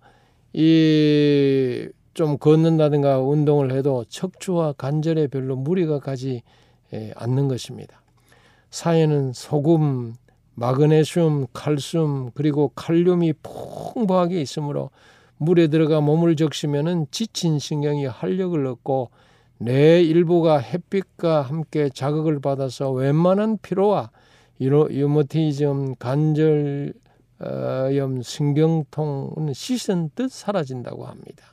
[0.53, 6.43] 이 좀 걷는다든가 운동을 해도 척추와 관절에 별로 무리가 가지
[7.15, 8.01] 않는 것입니다.
[8.69, 10.15] 사회는 소금,
[10.55, 14.91] 마그네슘, 칼슘 그리고 칼륨이 풍부하게 있으므로
[15.37, 19.09] 물에 들어가 몸을 적시면은 지친 신경이 활력을 얻고
[19.57, 24.11] 뇌 일부가 햇빛과 함께 자극을 받아서 웬만한 피로와
[24.61, 26.93] 유머티즘, 관절염,
[28.21, 31.43] 신경통은 씻은 듯 사라진다고 합니다.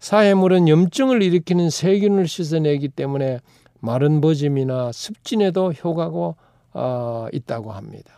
[0.00, 3.38] 사해물은 염증을 일으키는 세균을 씻어내기 때문에
[3.80, 6.34] 마른 버짐이나 습진에도 효과가
[6.72, 8.12] 어, 있다고 합니다.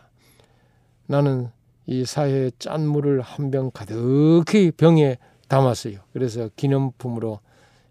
[1.07, 1.49] 나는
[1.85, 5.17] 이 사해의 짠 물을 한 병 가득히 병에
[5.47, 5.99] 담았어요.
[6.13, 7.39] 그래서 기념품으로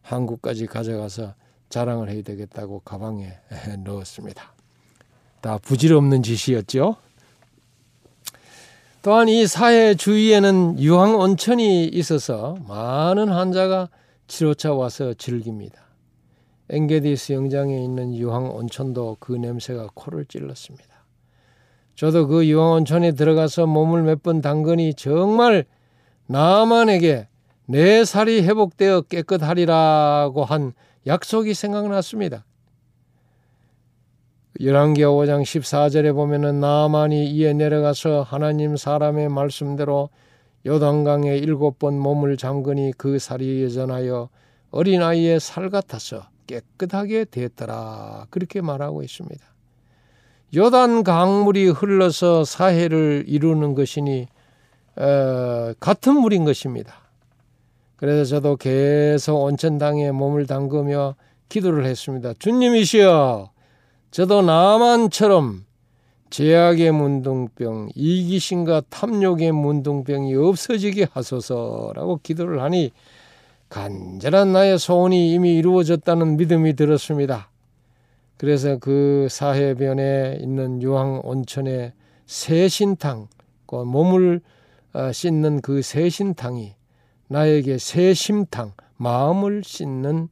[0.03, 1.35] 한국까지 가져가서
[1.69, 3.33] 자랑을 해야 되겠다고 가방에
[3.85, 4.52] 넣었습니다.
[5.43, 6.97] 다 부질없는 짓이었죠.
[9.03, 13.89] 또한 이 사해 주위에는 유황 온천이 있어서 많은 환자가
[14.29, 15.83] 치료차 와서 즐깁니다.
[16.71, 20.87] 엥게디 수영장에 있는 유황 온천도 그 냄새가 코를 찔렀습니다.
[21.97, 25.65] 저도 그 유황 온천에 들어가서 몸을 몇 번 담그니 정말
[26.29, 27.27] 나만에게
[27.67, 30.73] 내 살이 회복되어 깨끗하리라고 한
[31.09, 32.45] 약속이 생각났습니다.
[34.65, 40.09] 열왕기하 5장 14절에 보면은 나만이 이에 내려가서 하나님 사람의 말씀대로
[40.65, 44.29] 요단강에 일곱 번 몸을 잠그니 그 살이 여전하여
[44.71, 48.27] 어린아이의 살 같아서 깨끗하게 됐더라.
[48.31, 49.45] 그렇게 말하고 있습니다.
[50.55, 54.29] 요단 강물이 흘러서 사해를 이루는 것이니
[54.95, 56.95] 어, 같은 물인 것입니다.
[57.97, 61.17] 그래서 저도 계속 온천당에 몸을 담그며
[61.49, 62.35] 기도를 했습니다.
[62.39, 63.51] 주님이시여,
[64.13, 65.65] 저도 나만처럼
[66.29, 72.93] 제약의 문둥병, 이기심과 탐욕의 문둥병이 없어지게 하소서라고 기도를 하니
[73.71, 77.51] 간절한 나의 소원이 이미 이루어졌다는 믿음이 들었습니다.
[78.37, 81.95] 그래서 그 사해변에 있는 유황 온천의
[82.27, 83.29] 새신탕,
[83.65, 84.43] 그 몸을
[84.93, 86.75] 어, 씻는 그 새신탕이
[87.29, 90.29] 나에게 새심탕, 마음을 씻는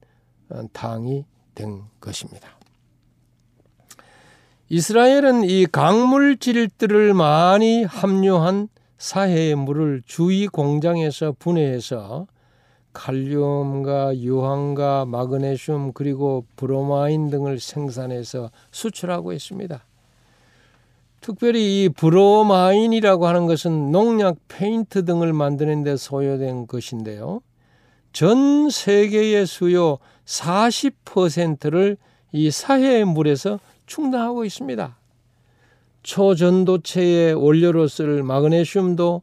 [0.51, 1.25] 어, 탕이
[1.55, 2.60] 된 것입니다.
[4.73, 8.69] 이스라엘은 이 강물 질들을 많이 함유한
[8.99, 12.29] 사해의 물을 주위 공장에서 분해해서
[12.93, 19.85] 칼륨과 유황과 마그네슘 그리고 브로마인 등을 생산해서 수출하고 있습니다.
[21.21, 27.41] 특별히 이 브로마인이라고 하는 것은 농약, 페인트 등을 만드는 데 소요된 것인데요.
[28.13, 31.97] 전 세계의 수요 40%를
[32.31, 33.59] 이 사해의 물에서
[33.91, 34.97] 충당하고 있습니다.
[36.05, 39.23] 초전도체의 원료로 쓸 마그네슘도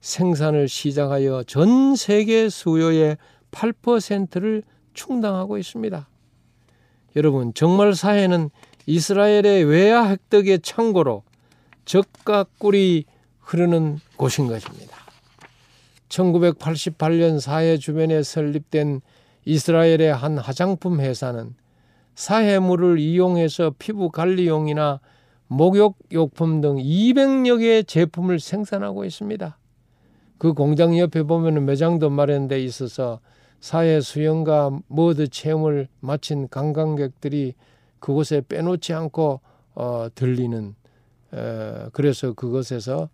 [0.00, 3.16] 생산을 시작하여 전 세계 수요의
[3.50, 6.06] 8%를 충당하고 있습니다.
[7.16, 8.50] 여러분, 정말 사회는
[8.86, 11.22] 이스라엘의 외야 획득의 창고로
[11.86, 13.04] 적과 꿀이
[13.40, 14.98] 흐르는 곳인 것입니다.
[16.10, 19.00] 1988년 사해 주변에 설립된
[19.46, 21.54] 이스라엘의 한 화장품 회사는
[22.14, 25.00] 사해물을 이용해서 피부 관리용이나
[25.48, 29.58] 목욕 용품 등 200여 개의 제품을 생산하고 있습니다.
[30.38, 33.20] 그 공장 옆에 보면 매장도 마련돼 있어서
[33.60, 37.54] 사회 수영과 머드 체험을 마친 관광객들이
[38.00, 39.40] 그곳에 빼놓지 않고
[39.74, 40.74] 어, 들리는
[41.32, 43.08] 어, 그래서 그곳에서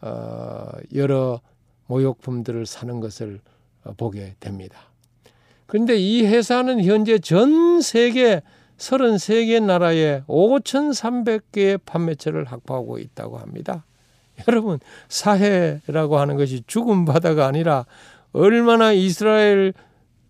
[0.00, 1.40] 어, 여러
[1.86, 3.40] 모욕품들을 사는 것을
[3.84, 4.89] 어, 보게 됩니다.
[5.70, 8.42] 그런데 이 회사는 현재 전 세계
[8.76, 13.84] 33개 나라에 5,300개의 판매처를 확보하고 있다고 합니다.
[14.48, 17.86] 여러분 사해라고 하는 것이 죽은 바다가 아니라
[18.32, 19.72] 얼마나 이스라엘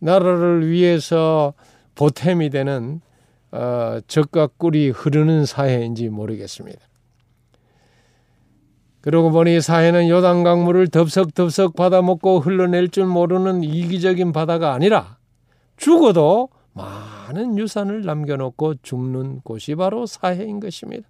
[0.01, 1.55] 나라를 위해서
[1.95, 3.01] 보탬이 되는
[3.51, 6.81] 어, 적과 꿀이 흐르는 사해인지 모르겠습니다.
[9.01, 15.19] 그러고 보니 사해는 요단 강물을 덥석덥석 받아먹고 흘러낼 줄 모르는 이기적인 바다가 아니라
[15.81, 21.09] 죽어도 많은 유산을 남겨놓고 죽는 곳이 바로 사해인 것입니다.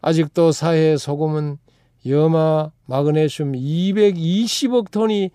[0.00, 1.58] 아직도 사해 소금은
[2.04, 5.30] 염화, 마그네슘 220억 톤이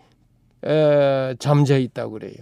[0.65, 2.35] 에, 잠재 있다고 그래요.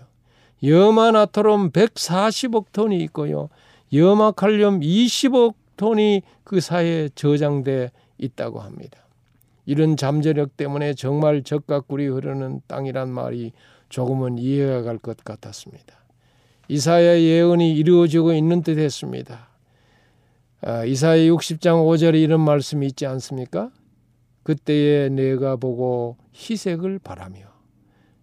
[0.64, 3.50] 염화 나트륨 140억 톤이 있고요.
[3.94, 8.98] 염화 칼륨 20억 톤이 그 사이에 저장돼 있다고 합니다.
[9.68, 13.52] 이런 잠재력 때문에 정말 적각꿀이 흐르는 땅이란 말이
[13.96, 15.96] 조금은 이해가 갈 것 같았습니다.
[16.68, 19.48] 이사야 예언이 이루어지고 있는 듯 했습니다.
[20.60, 23.72] 아, 이사야 60장 5절에 이런 말씀이 있지 않습니까?
[24.43, 27.46] 그때에 내가 보고 희색을 바라며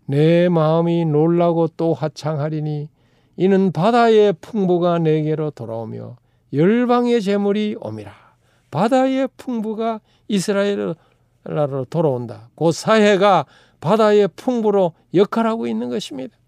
[0.04, 2.90] 내 마음이 놀라고 또 하창하리니
[3.38, 6.16] 이는 바다의 풍부가 내게로 돌아오며
[6.52, 8.12] 열방의 재물이 오미라.
[8.70, 10.96] 바다의 풍부가 이스라엘로
[11.88, 12.50] 돌아온다.
[12.56, 13.46] 그 사해가
[13.82, 16.38] 바다의 풍부로 역할하고 있는 것입니다.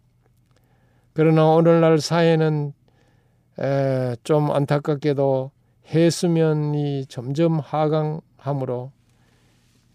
[1.13, 2.73] 그러나 오늘날 사해는
[4.23, 5.51] 좀 안타깝게도
[5.89, 8.93] 해수면이 점점 하강함으로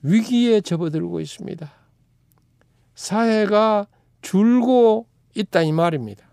[0.03, 1.71] 위기에 접어들고 있습니다.
[2.93, 3.87] 사회가
[4.21, 6.29] 줄고 있다 이 말입니다.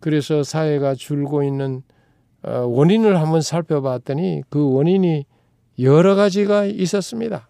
[0.00, 1.82] 그래서 사회가 줄고 있는
[2.42, 5.26] 어, 원인을 한번 살펴봤더니 그 원인이
[5.80, 7.48] 여러 가지가 있었습니다.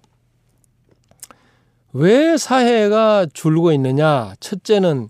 [1.92, 4.34] 왜 사회가 줄고 있느냐?
[4.40, 5.08] 첫째는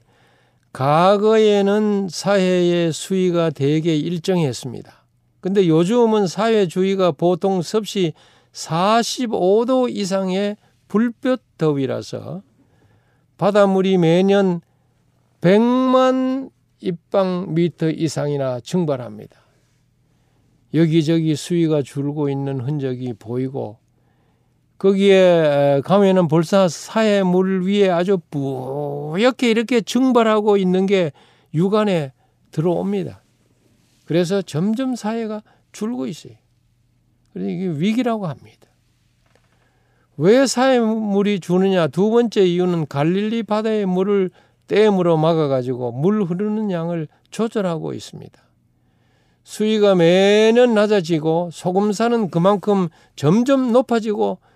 [0.73, 5.05] 과거에는 사회의 수위가 대개 일정했습니다.
[5.41, 8.13] 근데 요즘은 사회주의가 보통 섭씨
[8.53, 10.57] 45도 이상의
[10.89, 12.43] 불볕 더위라서
[13.37, 14.61] 바닷물이 매년
[15.41, 16.51] 100만
[16.81, 19.37] 입방 미터 이상이나 증발합니다.
[20.75, 23.79] 여기저기 수위가 줄고 있는 흔적이 보이고
[24.79, 31.13] 거기에 가면은 벌써 사해 물 위에 아주 뿌옇게 이렇게 증발하고 있는 게
[31.53, 32.13] 육안에
[32.53, 33.23] 들어옵니다.
[34.07, 36.35] 그래서 점점 사회가 줄고 있어요.
[37.33, 38.69] 그래서 이게 위기라고 합니다.
[40.17, 41.89] 왜 사해 물이 주느냐?
[41.89, 44.31] 두 번째 이유는 갈릴리 바다의 물을
[44.67, 48.43] 댐으로 막아가지고 물 흐르는 양을 조절하고 있습니다.
[49.45, 54.48] 수위가 매년 낮아지고 소금산은 그만큼 점점 높아지고 예,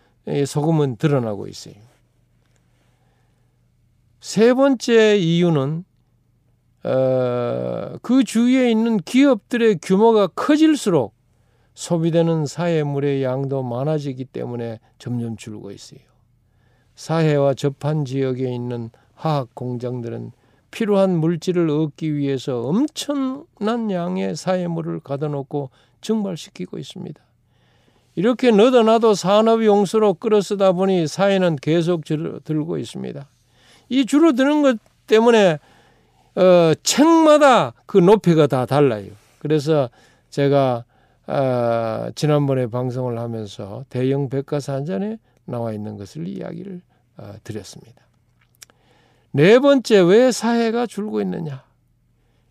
[0.47, 1.75] 소금은 드러나고 있어요.
[4.21, 5.85] 세 번째 이유는
[6.85, 11.15] 어, 그 주위에 있는 기업들의 규모가 커질수록
[11.75, 16.01] 소비되는 사해물의 양도 많아지기 때문에 점점 줄고 있어요.
[16.95, 20.33] 사해와 접한 지역에 있는 화학 공장들은
[20.71, 25.71] 필요한 물질을 얻기 위해서 엄청난 양의 사해물을 가둬놓고
[26.01, 27.23] 증발시키고 있습니다.
[28.15, 33.27] 이렇게 너도나도 산업 용수로 끌어쓰다 보니 사해는 계속 줄어들고 있습니다.
[33.89, 35.59] 이 줄어드는 것 때문에
[36.35, 39.11] 어, 책마다 그 높이가 다 달라요.
[39.39, 39.91] 그래서
[40.31, 40.85] 제가
[41.27, 46.83] 아, 지난번에 방송을 하면서 대형 백과사 한 잔에 나와 있는 것을 이야기를
[47.17, 48.03] 아, 드렸습니다.
[49.31, 51.65] 네 번째 왜 사해가 줄고 있느냐?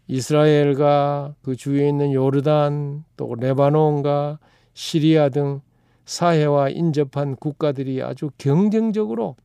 [0.07, 4.39] 이스라엘과 그 주위에 있는 요르단 또 레바논과
[4.81, 5.61] 시리아 등
[6.05, 9.35] 사해와 인접한 국가들이 아주 경쟁적으로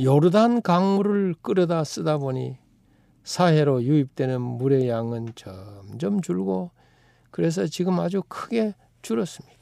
[0.00, 2.58] 요르단 강물을 끌어다 쓰다 보니
[3.22, 6.72] 사해로 유입되는 물의 양은 점점 줄고
[7.30, 9.60] 그래서 지금 아주 크게 줄었습니다.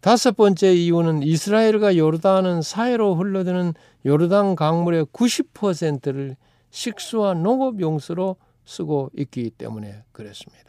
[0.00, 3.74] 다섯 번째 이유는 이스라엘과 요르단은 사해로 흘러드는
[4.06, 6.36] 요르단 강물의 90%를
[6.70, 10.63] 식수와 농업 용수로 쓰고 있기 때문에 그렇습니다.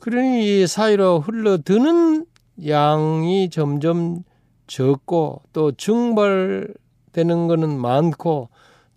[0.00, 2.26] 그러니 이 사이로 흘러드는
[2.66, 4.22] 양이 점점
[4.66, 8.48] 적고 또 증발되는 것은 많고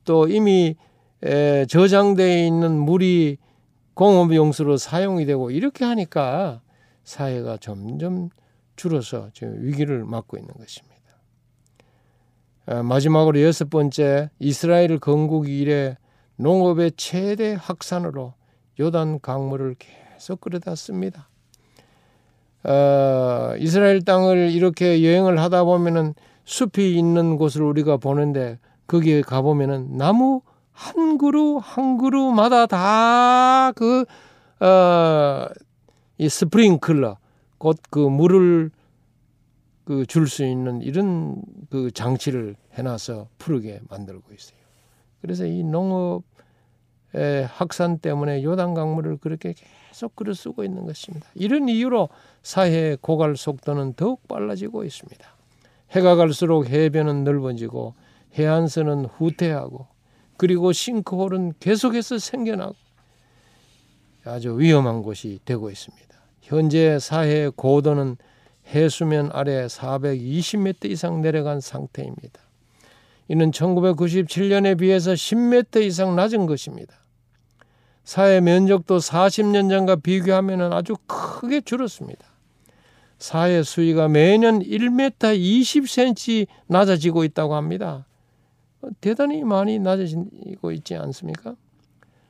[0.05, 0.75] 또 이미
[1.67, 3.37] 저장되어 있는 물이
[3.93, 6.61] 공업용수로 사용이 되고 이렇게 하니까
[7.03, 8.29] 사회가 점점
[8.75, 10.95] 줄어서 지금 위기를 맞고 있는 것입니다.
[12.65, 15.97] 아, 마지막으로 여섯 번째 이스라엘 건국 이래
[16.37, 18.35] 농업의 최대 확산으로
[18.79, 21.29] 요단 강물을 계속 끌어다 씁니다.
[22.63, 26.13] 어, 이스라엘 땅을 이렇게 여행을 하다 보면은
[26.45, 30.41] 숲이 있는 곳을 우리가 보는데 거기에 가 보면은 나무
[30.71, 34.05] 한 그루 한 그루마다 다그
[34.59, 35.45] 어,
[36.17, 37.17] 이 스프링클러
[37.57, 38.71] 곧 그 물을
[39.85, 44.59] 그 줄 수 있는 이런 그 장치를 해놔서 푸르게 만들고 있어요.
[45.21, 46.21] 그래서 이 농업의
[47.49, 49.53] 확산 때문에 요단 강물을 그렇게
[49.89, 51.27] 계속 끌어 쓰고 있는 것입니다.
[51.35, 52.09] 이런 이유로
[52.43, 55.27] 사해 고갈 속도는 더욱 빨라지고 있습니다.
[55.91, 57.95] 해가 갈수록 해변은 넓어지고
[58.35, 59.87] 해안선은 후퇴하고
[60.37, 62.75] 그리고 싱크홀은 계속해서 생겨나고
[64.23, 66.07] 아주 위험한 곳이 되고 있습니다.
[66.41, 68.17] 현재 사해의 고도는
[68.67, 72.39] 해수면 아래 420m 이상 내려간 상태입니다.
[73.29, 76.95] 이는 1997년에 비해서 10m 이상 낮은 것입니다.
[78.03, 82.25] 사해 면적도 40년 전과 비교하면 아주 크게 줄었습니다.
[83.19, 88.07] 사해 수위가 매년 1m 20cm 낮아지고 있다고 합니다.
[88.99, 91.55] 대단히 많이 낮아지고 있지 않습니까?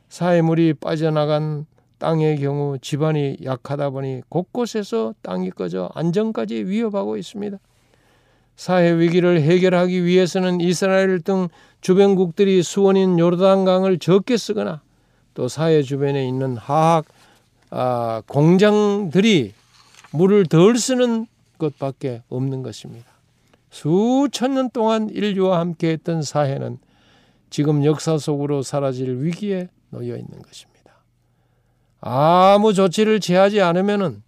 [0.09, 1.65] 사해물이 빠져나간
[1.99, 7.57] 땅의 경우 지반이 약하다 보니 곳곳에서 땅이 꺼져 안전까지 위협하고 있습니다.
[8.59, 11.47] 사회 위기를 해결하기 위해서는 이스라엘 등
[11.79, 14.81] 주변국들이 수원인 요르단강을 적게 쓰거나
[15.33, 17.05] 또 사회 주변에 있는 하학
[17.69, 19.53] 아, 공장들이
[20.11, 21.25] 물을 덜 쓰는
[21.57, 23.05] 것밖에 없는 것입니다.
[23.69, 26.79] 수천 년 동안 인류와 함께했던 사회는
[27.49, 30.95] 지금 역사 속으로 사라질 위기에 놓여 있는 것입니다.
[32.01, 34.21] 아무 조치를 취하지 않으면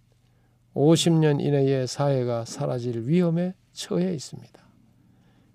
[0.74, 4.60] 50년 이내에 사회가 사라질 위험에 처해 있습니다.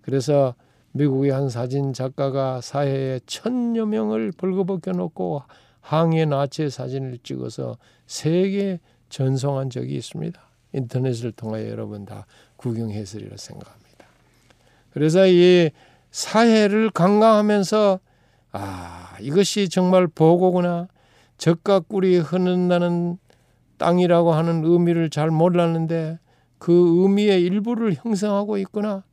[0.01, 0.55] 그래서
[0.93, 5.43] 미국의 한 사진 작가가 사회에 천여 명을 벌거벗겨 놓고
[5.81, 10.39] 항해 나체 사진을 찍어서 세계 전송한 적이 있습니다.
[10.73, 12.25] 인터넷을 통하여 여러분 다
[12.57, 14.05] 구경했으리라 생각합니다.
[14.91, 15.69] 그래서 이
[16.11, 17.99] 사회를 강강하면서
[18.51, 20.87] 아 이것이 정말 보고구나
[21.37, 23.17] 적과 꿀이 흐른다는
[23.77, 26.17] 땅이라고 하는 의미를 잘 몰랐는데
[26.57, 29.03] 그 의미의 일부를 형성하고 있구나.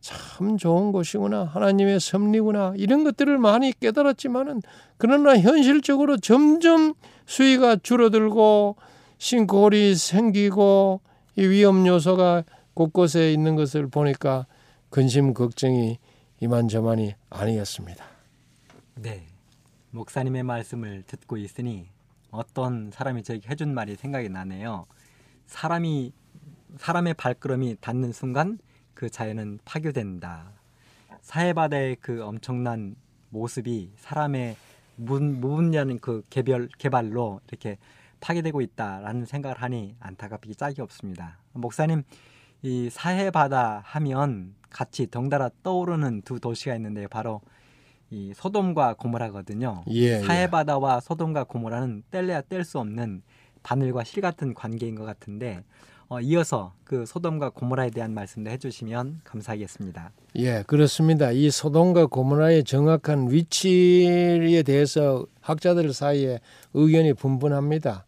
[0.00, 1.44] 참 좋은 곳이구나.
[1.44, 2.74] 하나님의 섭리구나.
[2.76, 4.62] 이런 것들을 많이 깨달았지만은
[4.98, 6.94] 그러나 현실적으로 점점
[7.26, 8.76] 수위가 줄어들고
[9.18, 11.00] 싱크홀이 생기고
[11.36, 12.42] 이 위험 요소가
[12.74, 14.46] 곳곳에 있는 것을 보니까
[14.90, 15.98] 근심 걱정이
[16.40, 18.04] 이만저만이 아니었습니다.
[18.96, 19.26] 네.
[19.92, 21.86] 목사님의 말씀을 듣고 있으니
[22.30, 24.86] 어떤 사람이 저에게 해준 말이 생각이 나네요.
[25.46, 26.12] 사람이
[26.76, 28.58] 사람의 발걸음이 닿는 순간
[28.94, 30.52] 그 자연은 파괴된다.
[31.20, 32.96] 사해바다의 그 엄청난
[33.30, 34.56] 모습이 사람의
[34.96, 37.78] 무분별한 그 개별 개발로 이렇게
[38.20, 41.38] 파괴되고 있다라는 생각을 하니 안타깝기 짝이 없습니다.
[41.52, 42.02] 목사님
[42.62, 47.40] 이 사해바다 하면 같이 덩달아 떠오르는 두 도시가 있는데 바로
[48.10, 49.84] 이 소돔과 고모라거든요.
[49.88, 53.22] 예, 사해바다와 소돔과 고모라는 뗄래야 뗄 수 없는
[53.62, 55.64] 바늘과 실 같은 관계인 것 같은데
[56.12, 60.10] 어, 이어서 그 소돔과 고모라에 대한 말씀도 해주시면 감사하겠습니다.
[60.36, 61.30] 예, 그렇습니다.
[61.30, 66.40] 이 소돔과 고모라의 정확한 위치에 대해서 학자들 사이에
[66.74, 68.04] 의견이 분분합니다.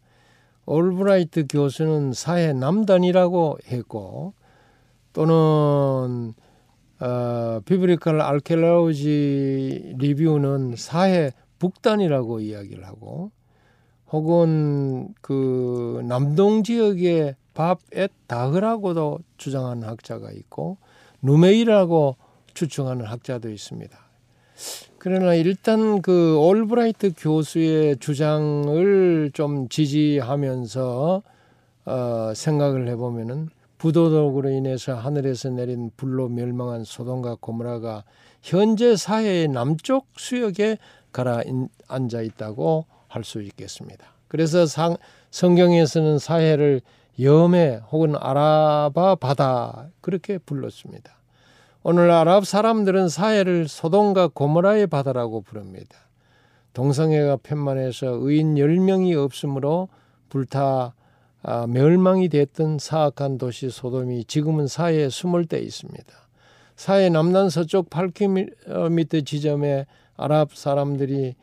[0.67, 4.35] 올브라이트 교수는 사해 남단이라고 했고
[5.11, 6.35] 또는
[6.99, 13.31] 어, 비브리컬 알켈라우지 리뷰는 사해 북단이라고 이야기를 하고
[14.11, 20.77] 혹은 그 남동 지역의 밥에 다흐라고도 주장하는 학자가 있고
[21.23, 22.15] 누메이라고
[22.53, 23.97] 추측하는 학자도 있습니다.
[24.99, 31.23] 그러나 일단 그 올브라이트 교수의 주장을 좀 지지하면서
[31.85, 38.03] 어, 생각을 해보면은 부도덕으로 인해서 하늘에서 내린 불로 멸망한 소돔과 고모라가
[38.41, 40.77] 현재 사회의 남쪽 수역에
[41.11, 44.05] 가라앉아 있다고 할 수 있겠습니다.
[44.27, 44.97] 그래서 상,
[45.31, 46.81] 성경에서는 사회를
[47.21, 51.13] 염해 혹은 아라바 바다 그렇게 불렀습니다.
[51.83, 55.97] 오늘 아랍 사람들은 사해를 소돔과 고모라의 바다라고 부릅니다.
[56.73, 59.87] 동성애가 편만해서 의인 10명이 없으므로
[60.29, 60.93] 불타
[61.47, 66.11] 아, 멸망이 됐던 사악한 도시 소돔이 지금은 사해에 숨을 때 있습니다.
[66.75, 69.85] 사해 남단 서쪽 8km 지점에
[70.17, 71.35] 아랍 사람들이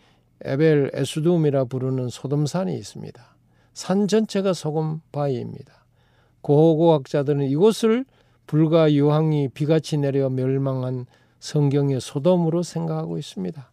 [0.44, 3.31] 에벨 에수둠이라 부르는 소돔산이 있습니다.
[3.74, 5.84] 산 전체가 소금 바위입니다.
[6.42, 8.04] 고고학자들은 이곳을
[8.46, 11.06] 불과 유황이 비같이 내려 멸망한
[11.40, 13.70] 성경의 소돔으로 생각하고 있습니다.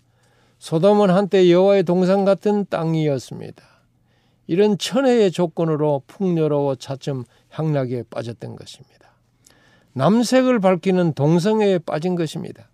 [0.59, 3.63] 소돔은 한때 여호와의 동산 같은 땅이었습니다.
[4.47, 8.99] 이런 천혜의 조건으로 풍요로워 차츰 향락에 빠졌던 것입니다.
[9.93, 12.69] 남색을 밝히는 동성애에 빠진 것입니다.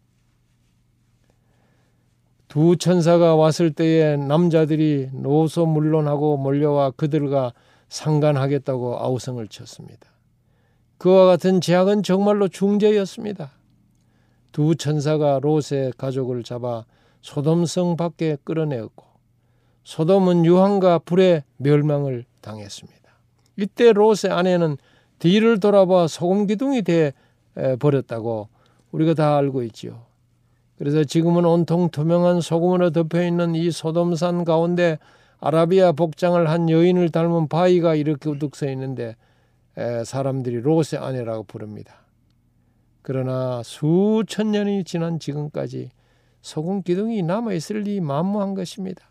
[2.55, 7.51] 두 천사가 왔을 때에 남자들이 노소 물론하고 몰려와 그들과
[7.89, 10.07] 상관하겠다고 아우성을 쳤습니다.
[10.97, 13.51] 그와 같은 제약은 정말로 중재였습니다.
[14.53, 16.85] 두 천사가 롯의 가족을 잡아
[17.19, 19.03] 소돔성 밖에 끌어내었고
[19.83, 23.11] 소돔은 유황과 불의 멸망을 당했습니다.
[23.57, 24.77] 이때 롯의 아내는
[25.19, 27.11] 뒤를 돌아봐 소금 기둥이 돼
[27.79, 28.47] 버렸다고
[28.93, 30.04] 우리가 다 알고 있지요.
[30.77, 34.99] 그래서 지금은 온통 투명한 소금으로 덮여 있는 이 소돔산 가운데
[35.39, 39.15] 아라비아 복장을 한 여인을 닮은 바위가 이렇게 우뚝 서 있는데
[40.05, 41.95] 사람들이 롯의 아내라고 부릅니다.
[43.01, 45.91] 그러나 수천 년이 지난 지금까지
[46.41, 49.05] 소금 기둥이 남아 있을 리 만무한 것입니다.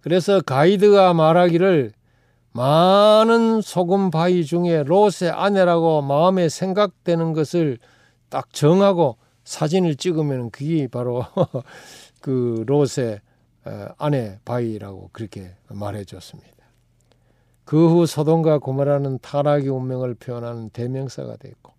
[0.00, 1.92] 그래서 가이드가 말하기를
[2.52, 7.78] 많은 소금 바위 중에 롯의 아내라고 마음에 생각되는 것을
[8.28, 9.16] 딱 정하고
[9.48, 11.24] 사진을 찍으면 그게 바로
[12.20, 13.20] 그 롯의
[13.96, 16.52] 아내 바위라고 그렇게 말해 줬습니다.
[17.64, 21.72] 그 후 소돔과 고모라는 타락의 운명을 표현하는 대명사가 됐고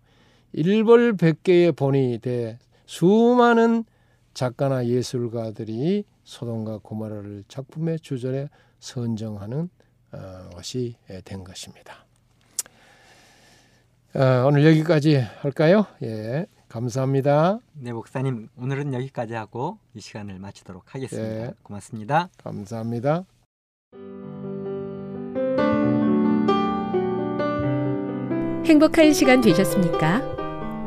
[0.52, 3.84] 일벌백계의 본이 돼 수많은
[4.34, 8.48] 작가나 예술가들이 소돔과 고모라를 작품의 주절에
[8.80, 9.70] 선정하는
[10.12, 12.04] 어, 것이 된 것입니다.
[14.14, 15.86] 어, 오늘 여기까지 할까요?
[16.02, 17.58] 예, 감사합니다.
[17.74, 21.46] 네, 목사님 오늘은 여기까지 하고 이 시간을 마치도록 하겠습니다.
[21.46, 22.30] 예, 고맙습니다.
[22.42, 23.24] 감사합니다.
[28.64, 30.22] 행복한 시간 되셨습니까?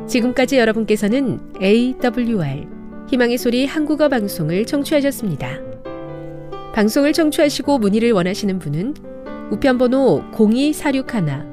[0.08, 2.66] 지금까지 여러분께서는 AWR
[3.10, 5.50] 희망의 소리 한국어 방송을 청취하셨습니다.
[6.74, 8.94] 방송을 청취하시고 문의를 원하시는 분은
[9.52, 11.53] 우편번호 02461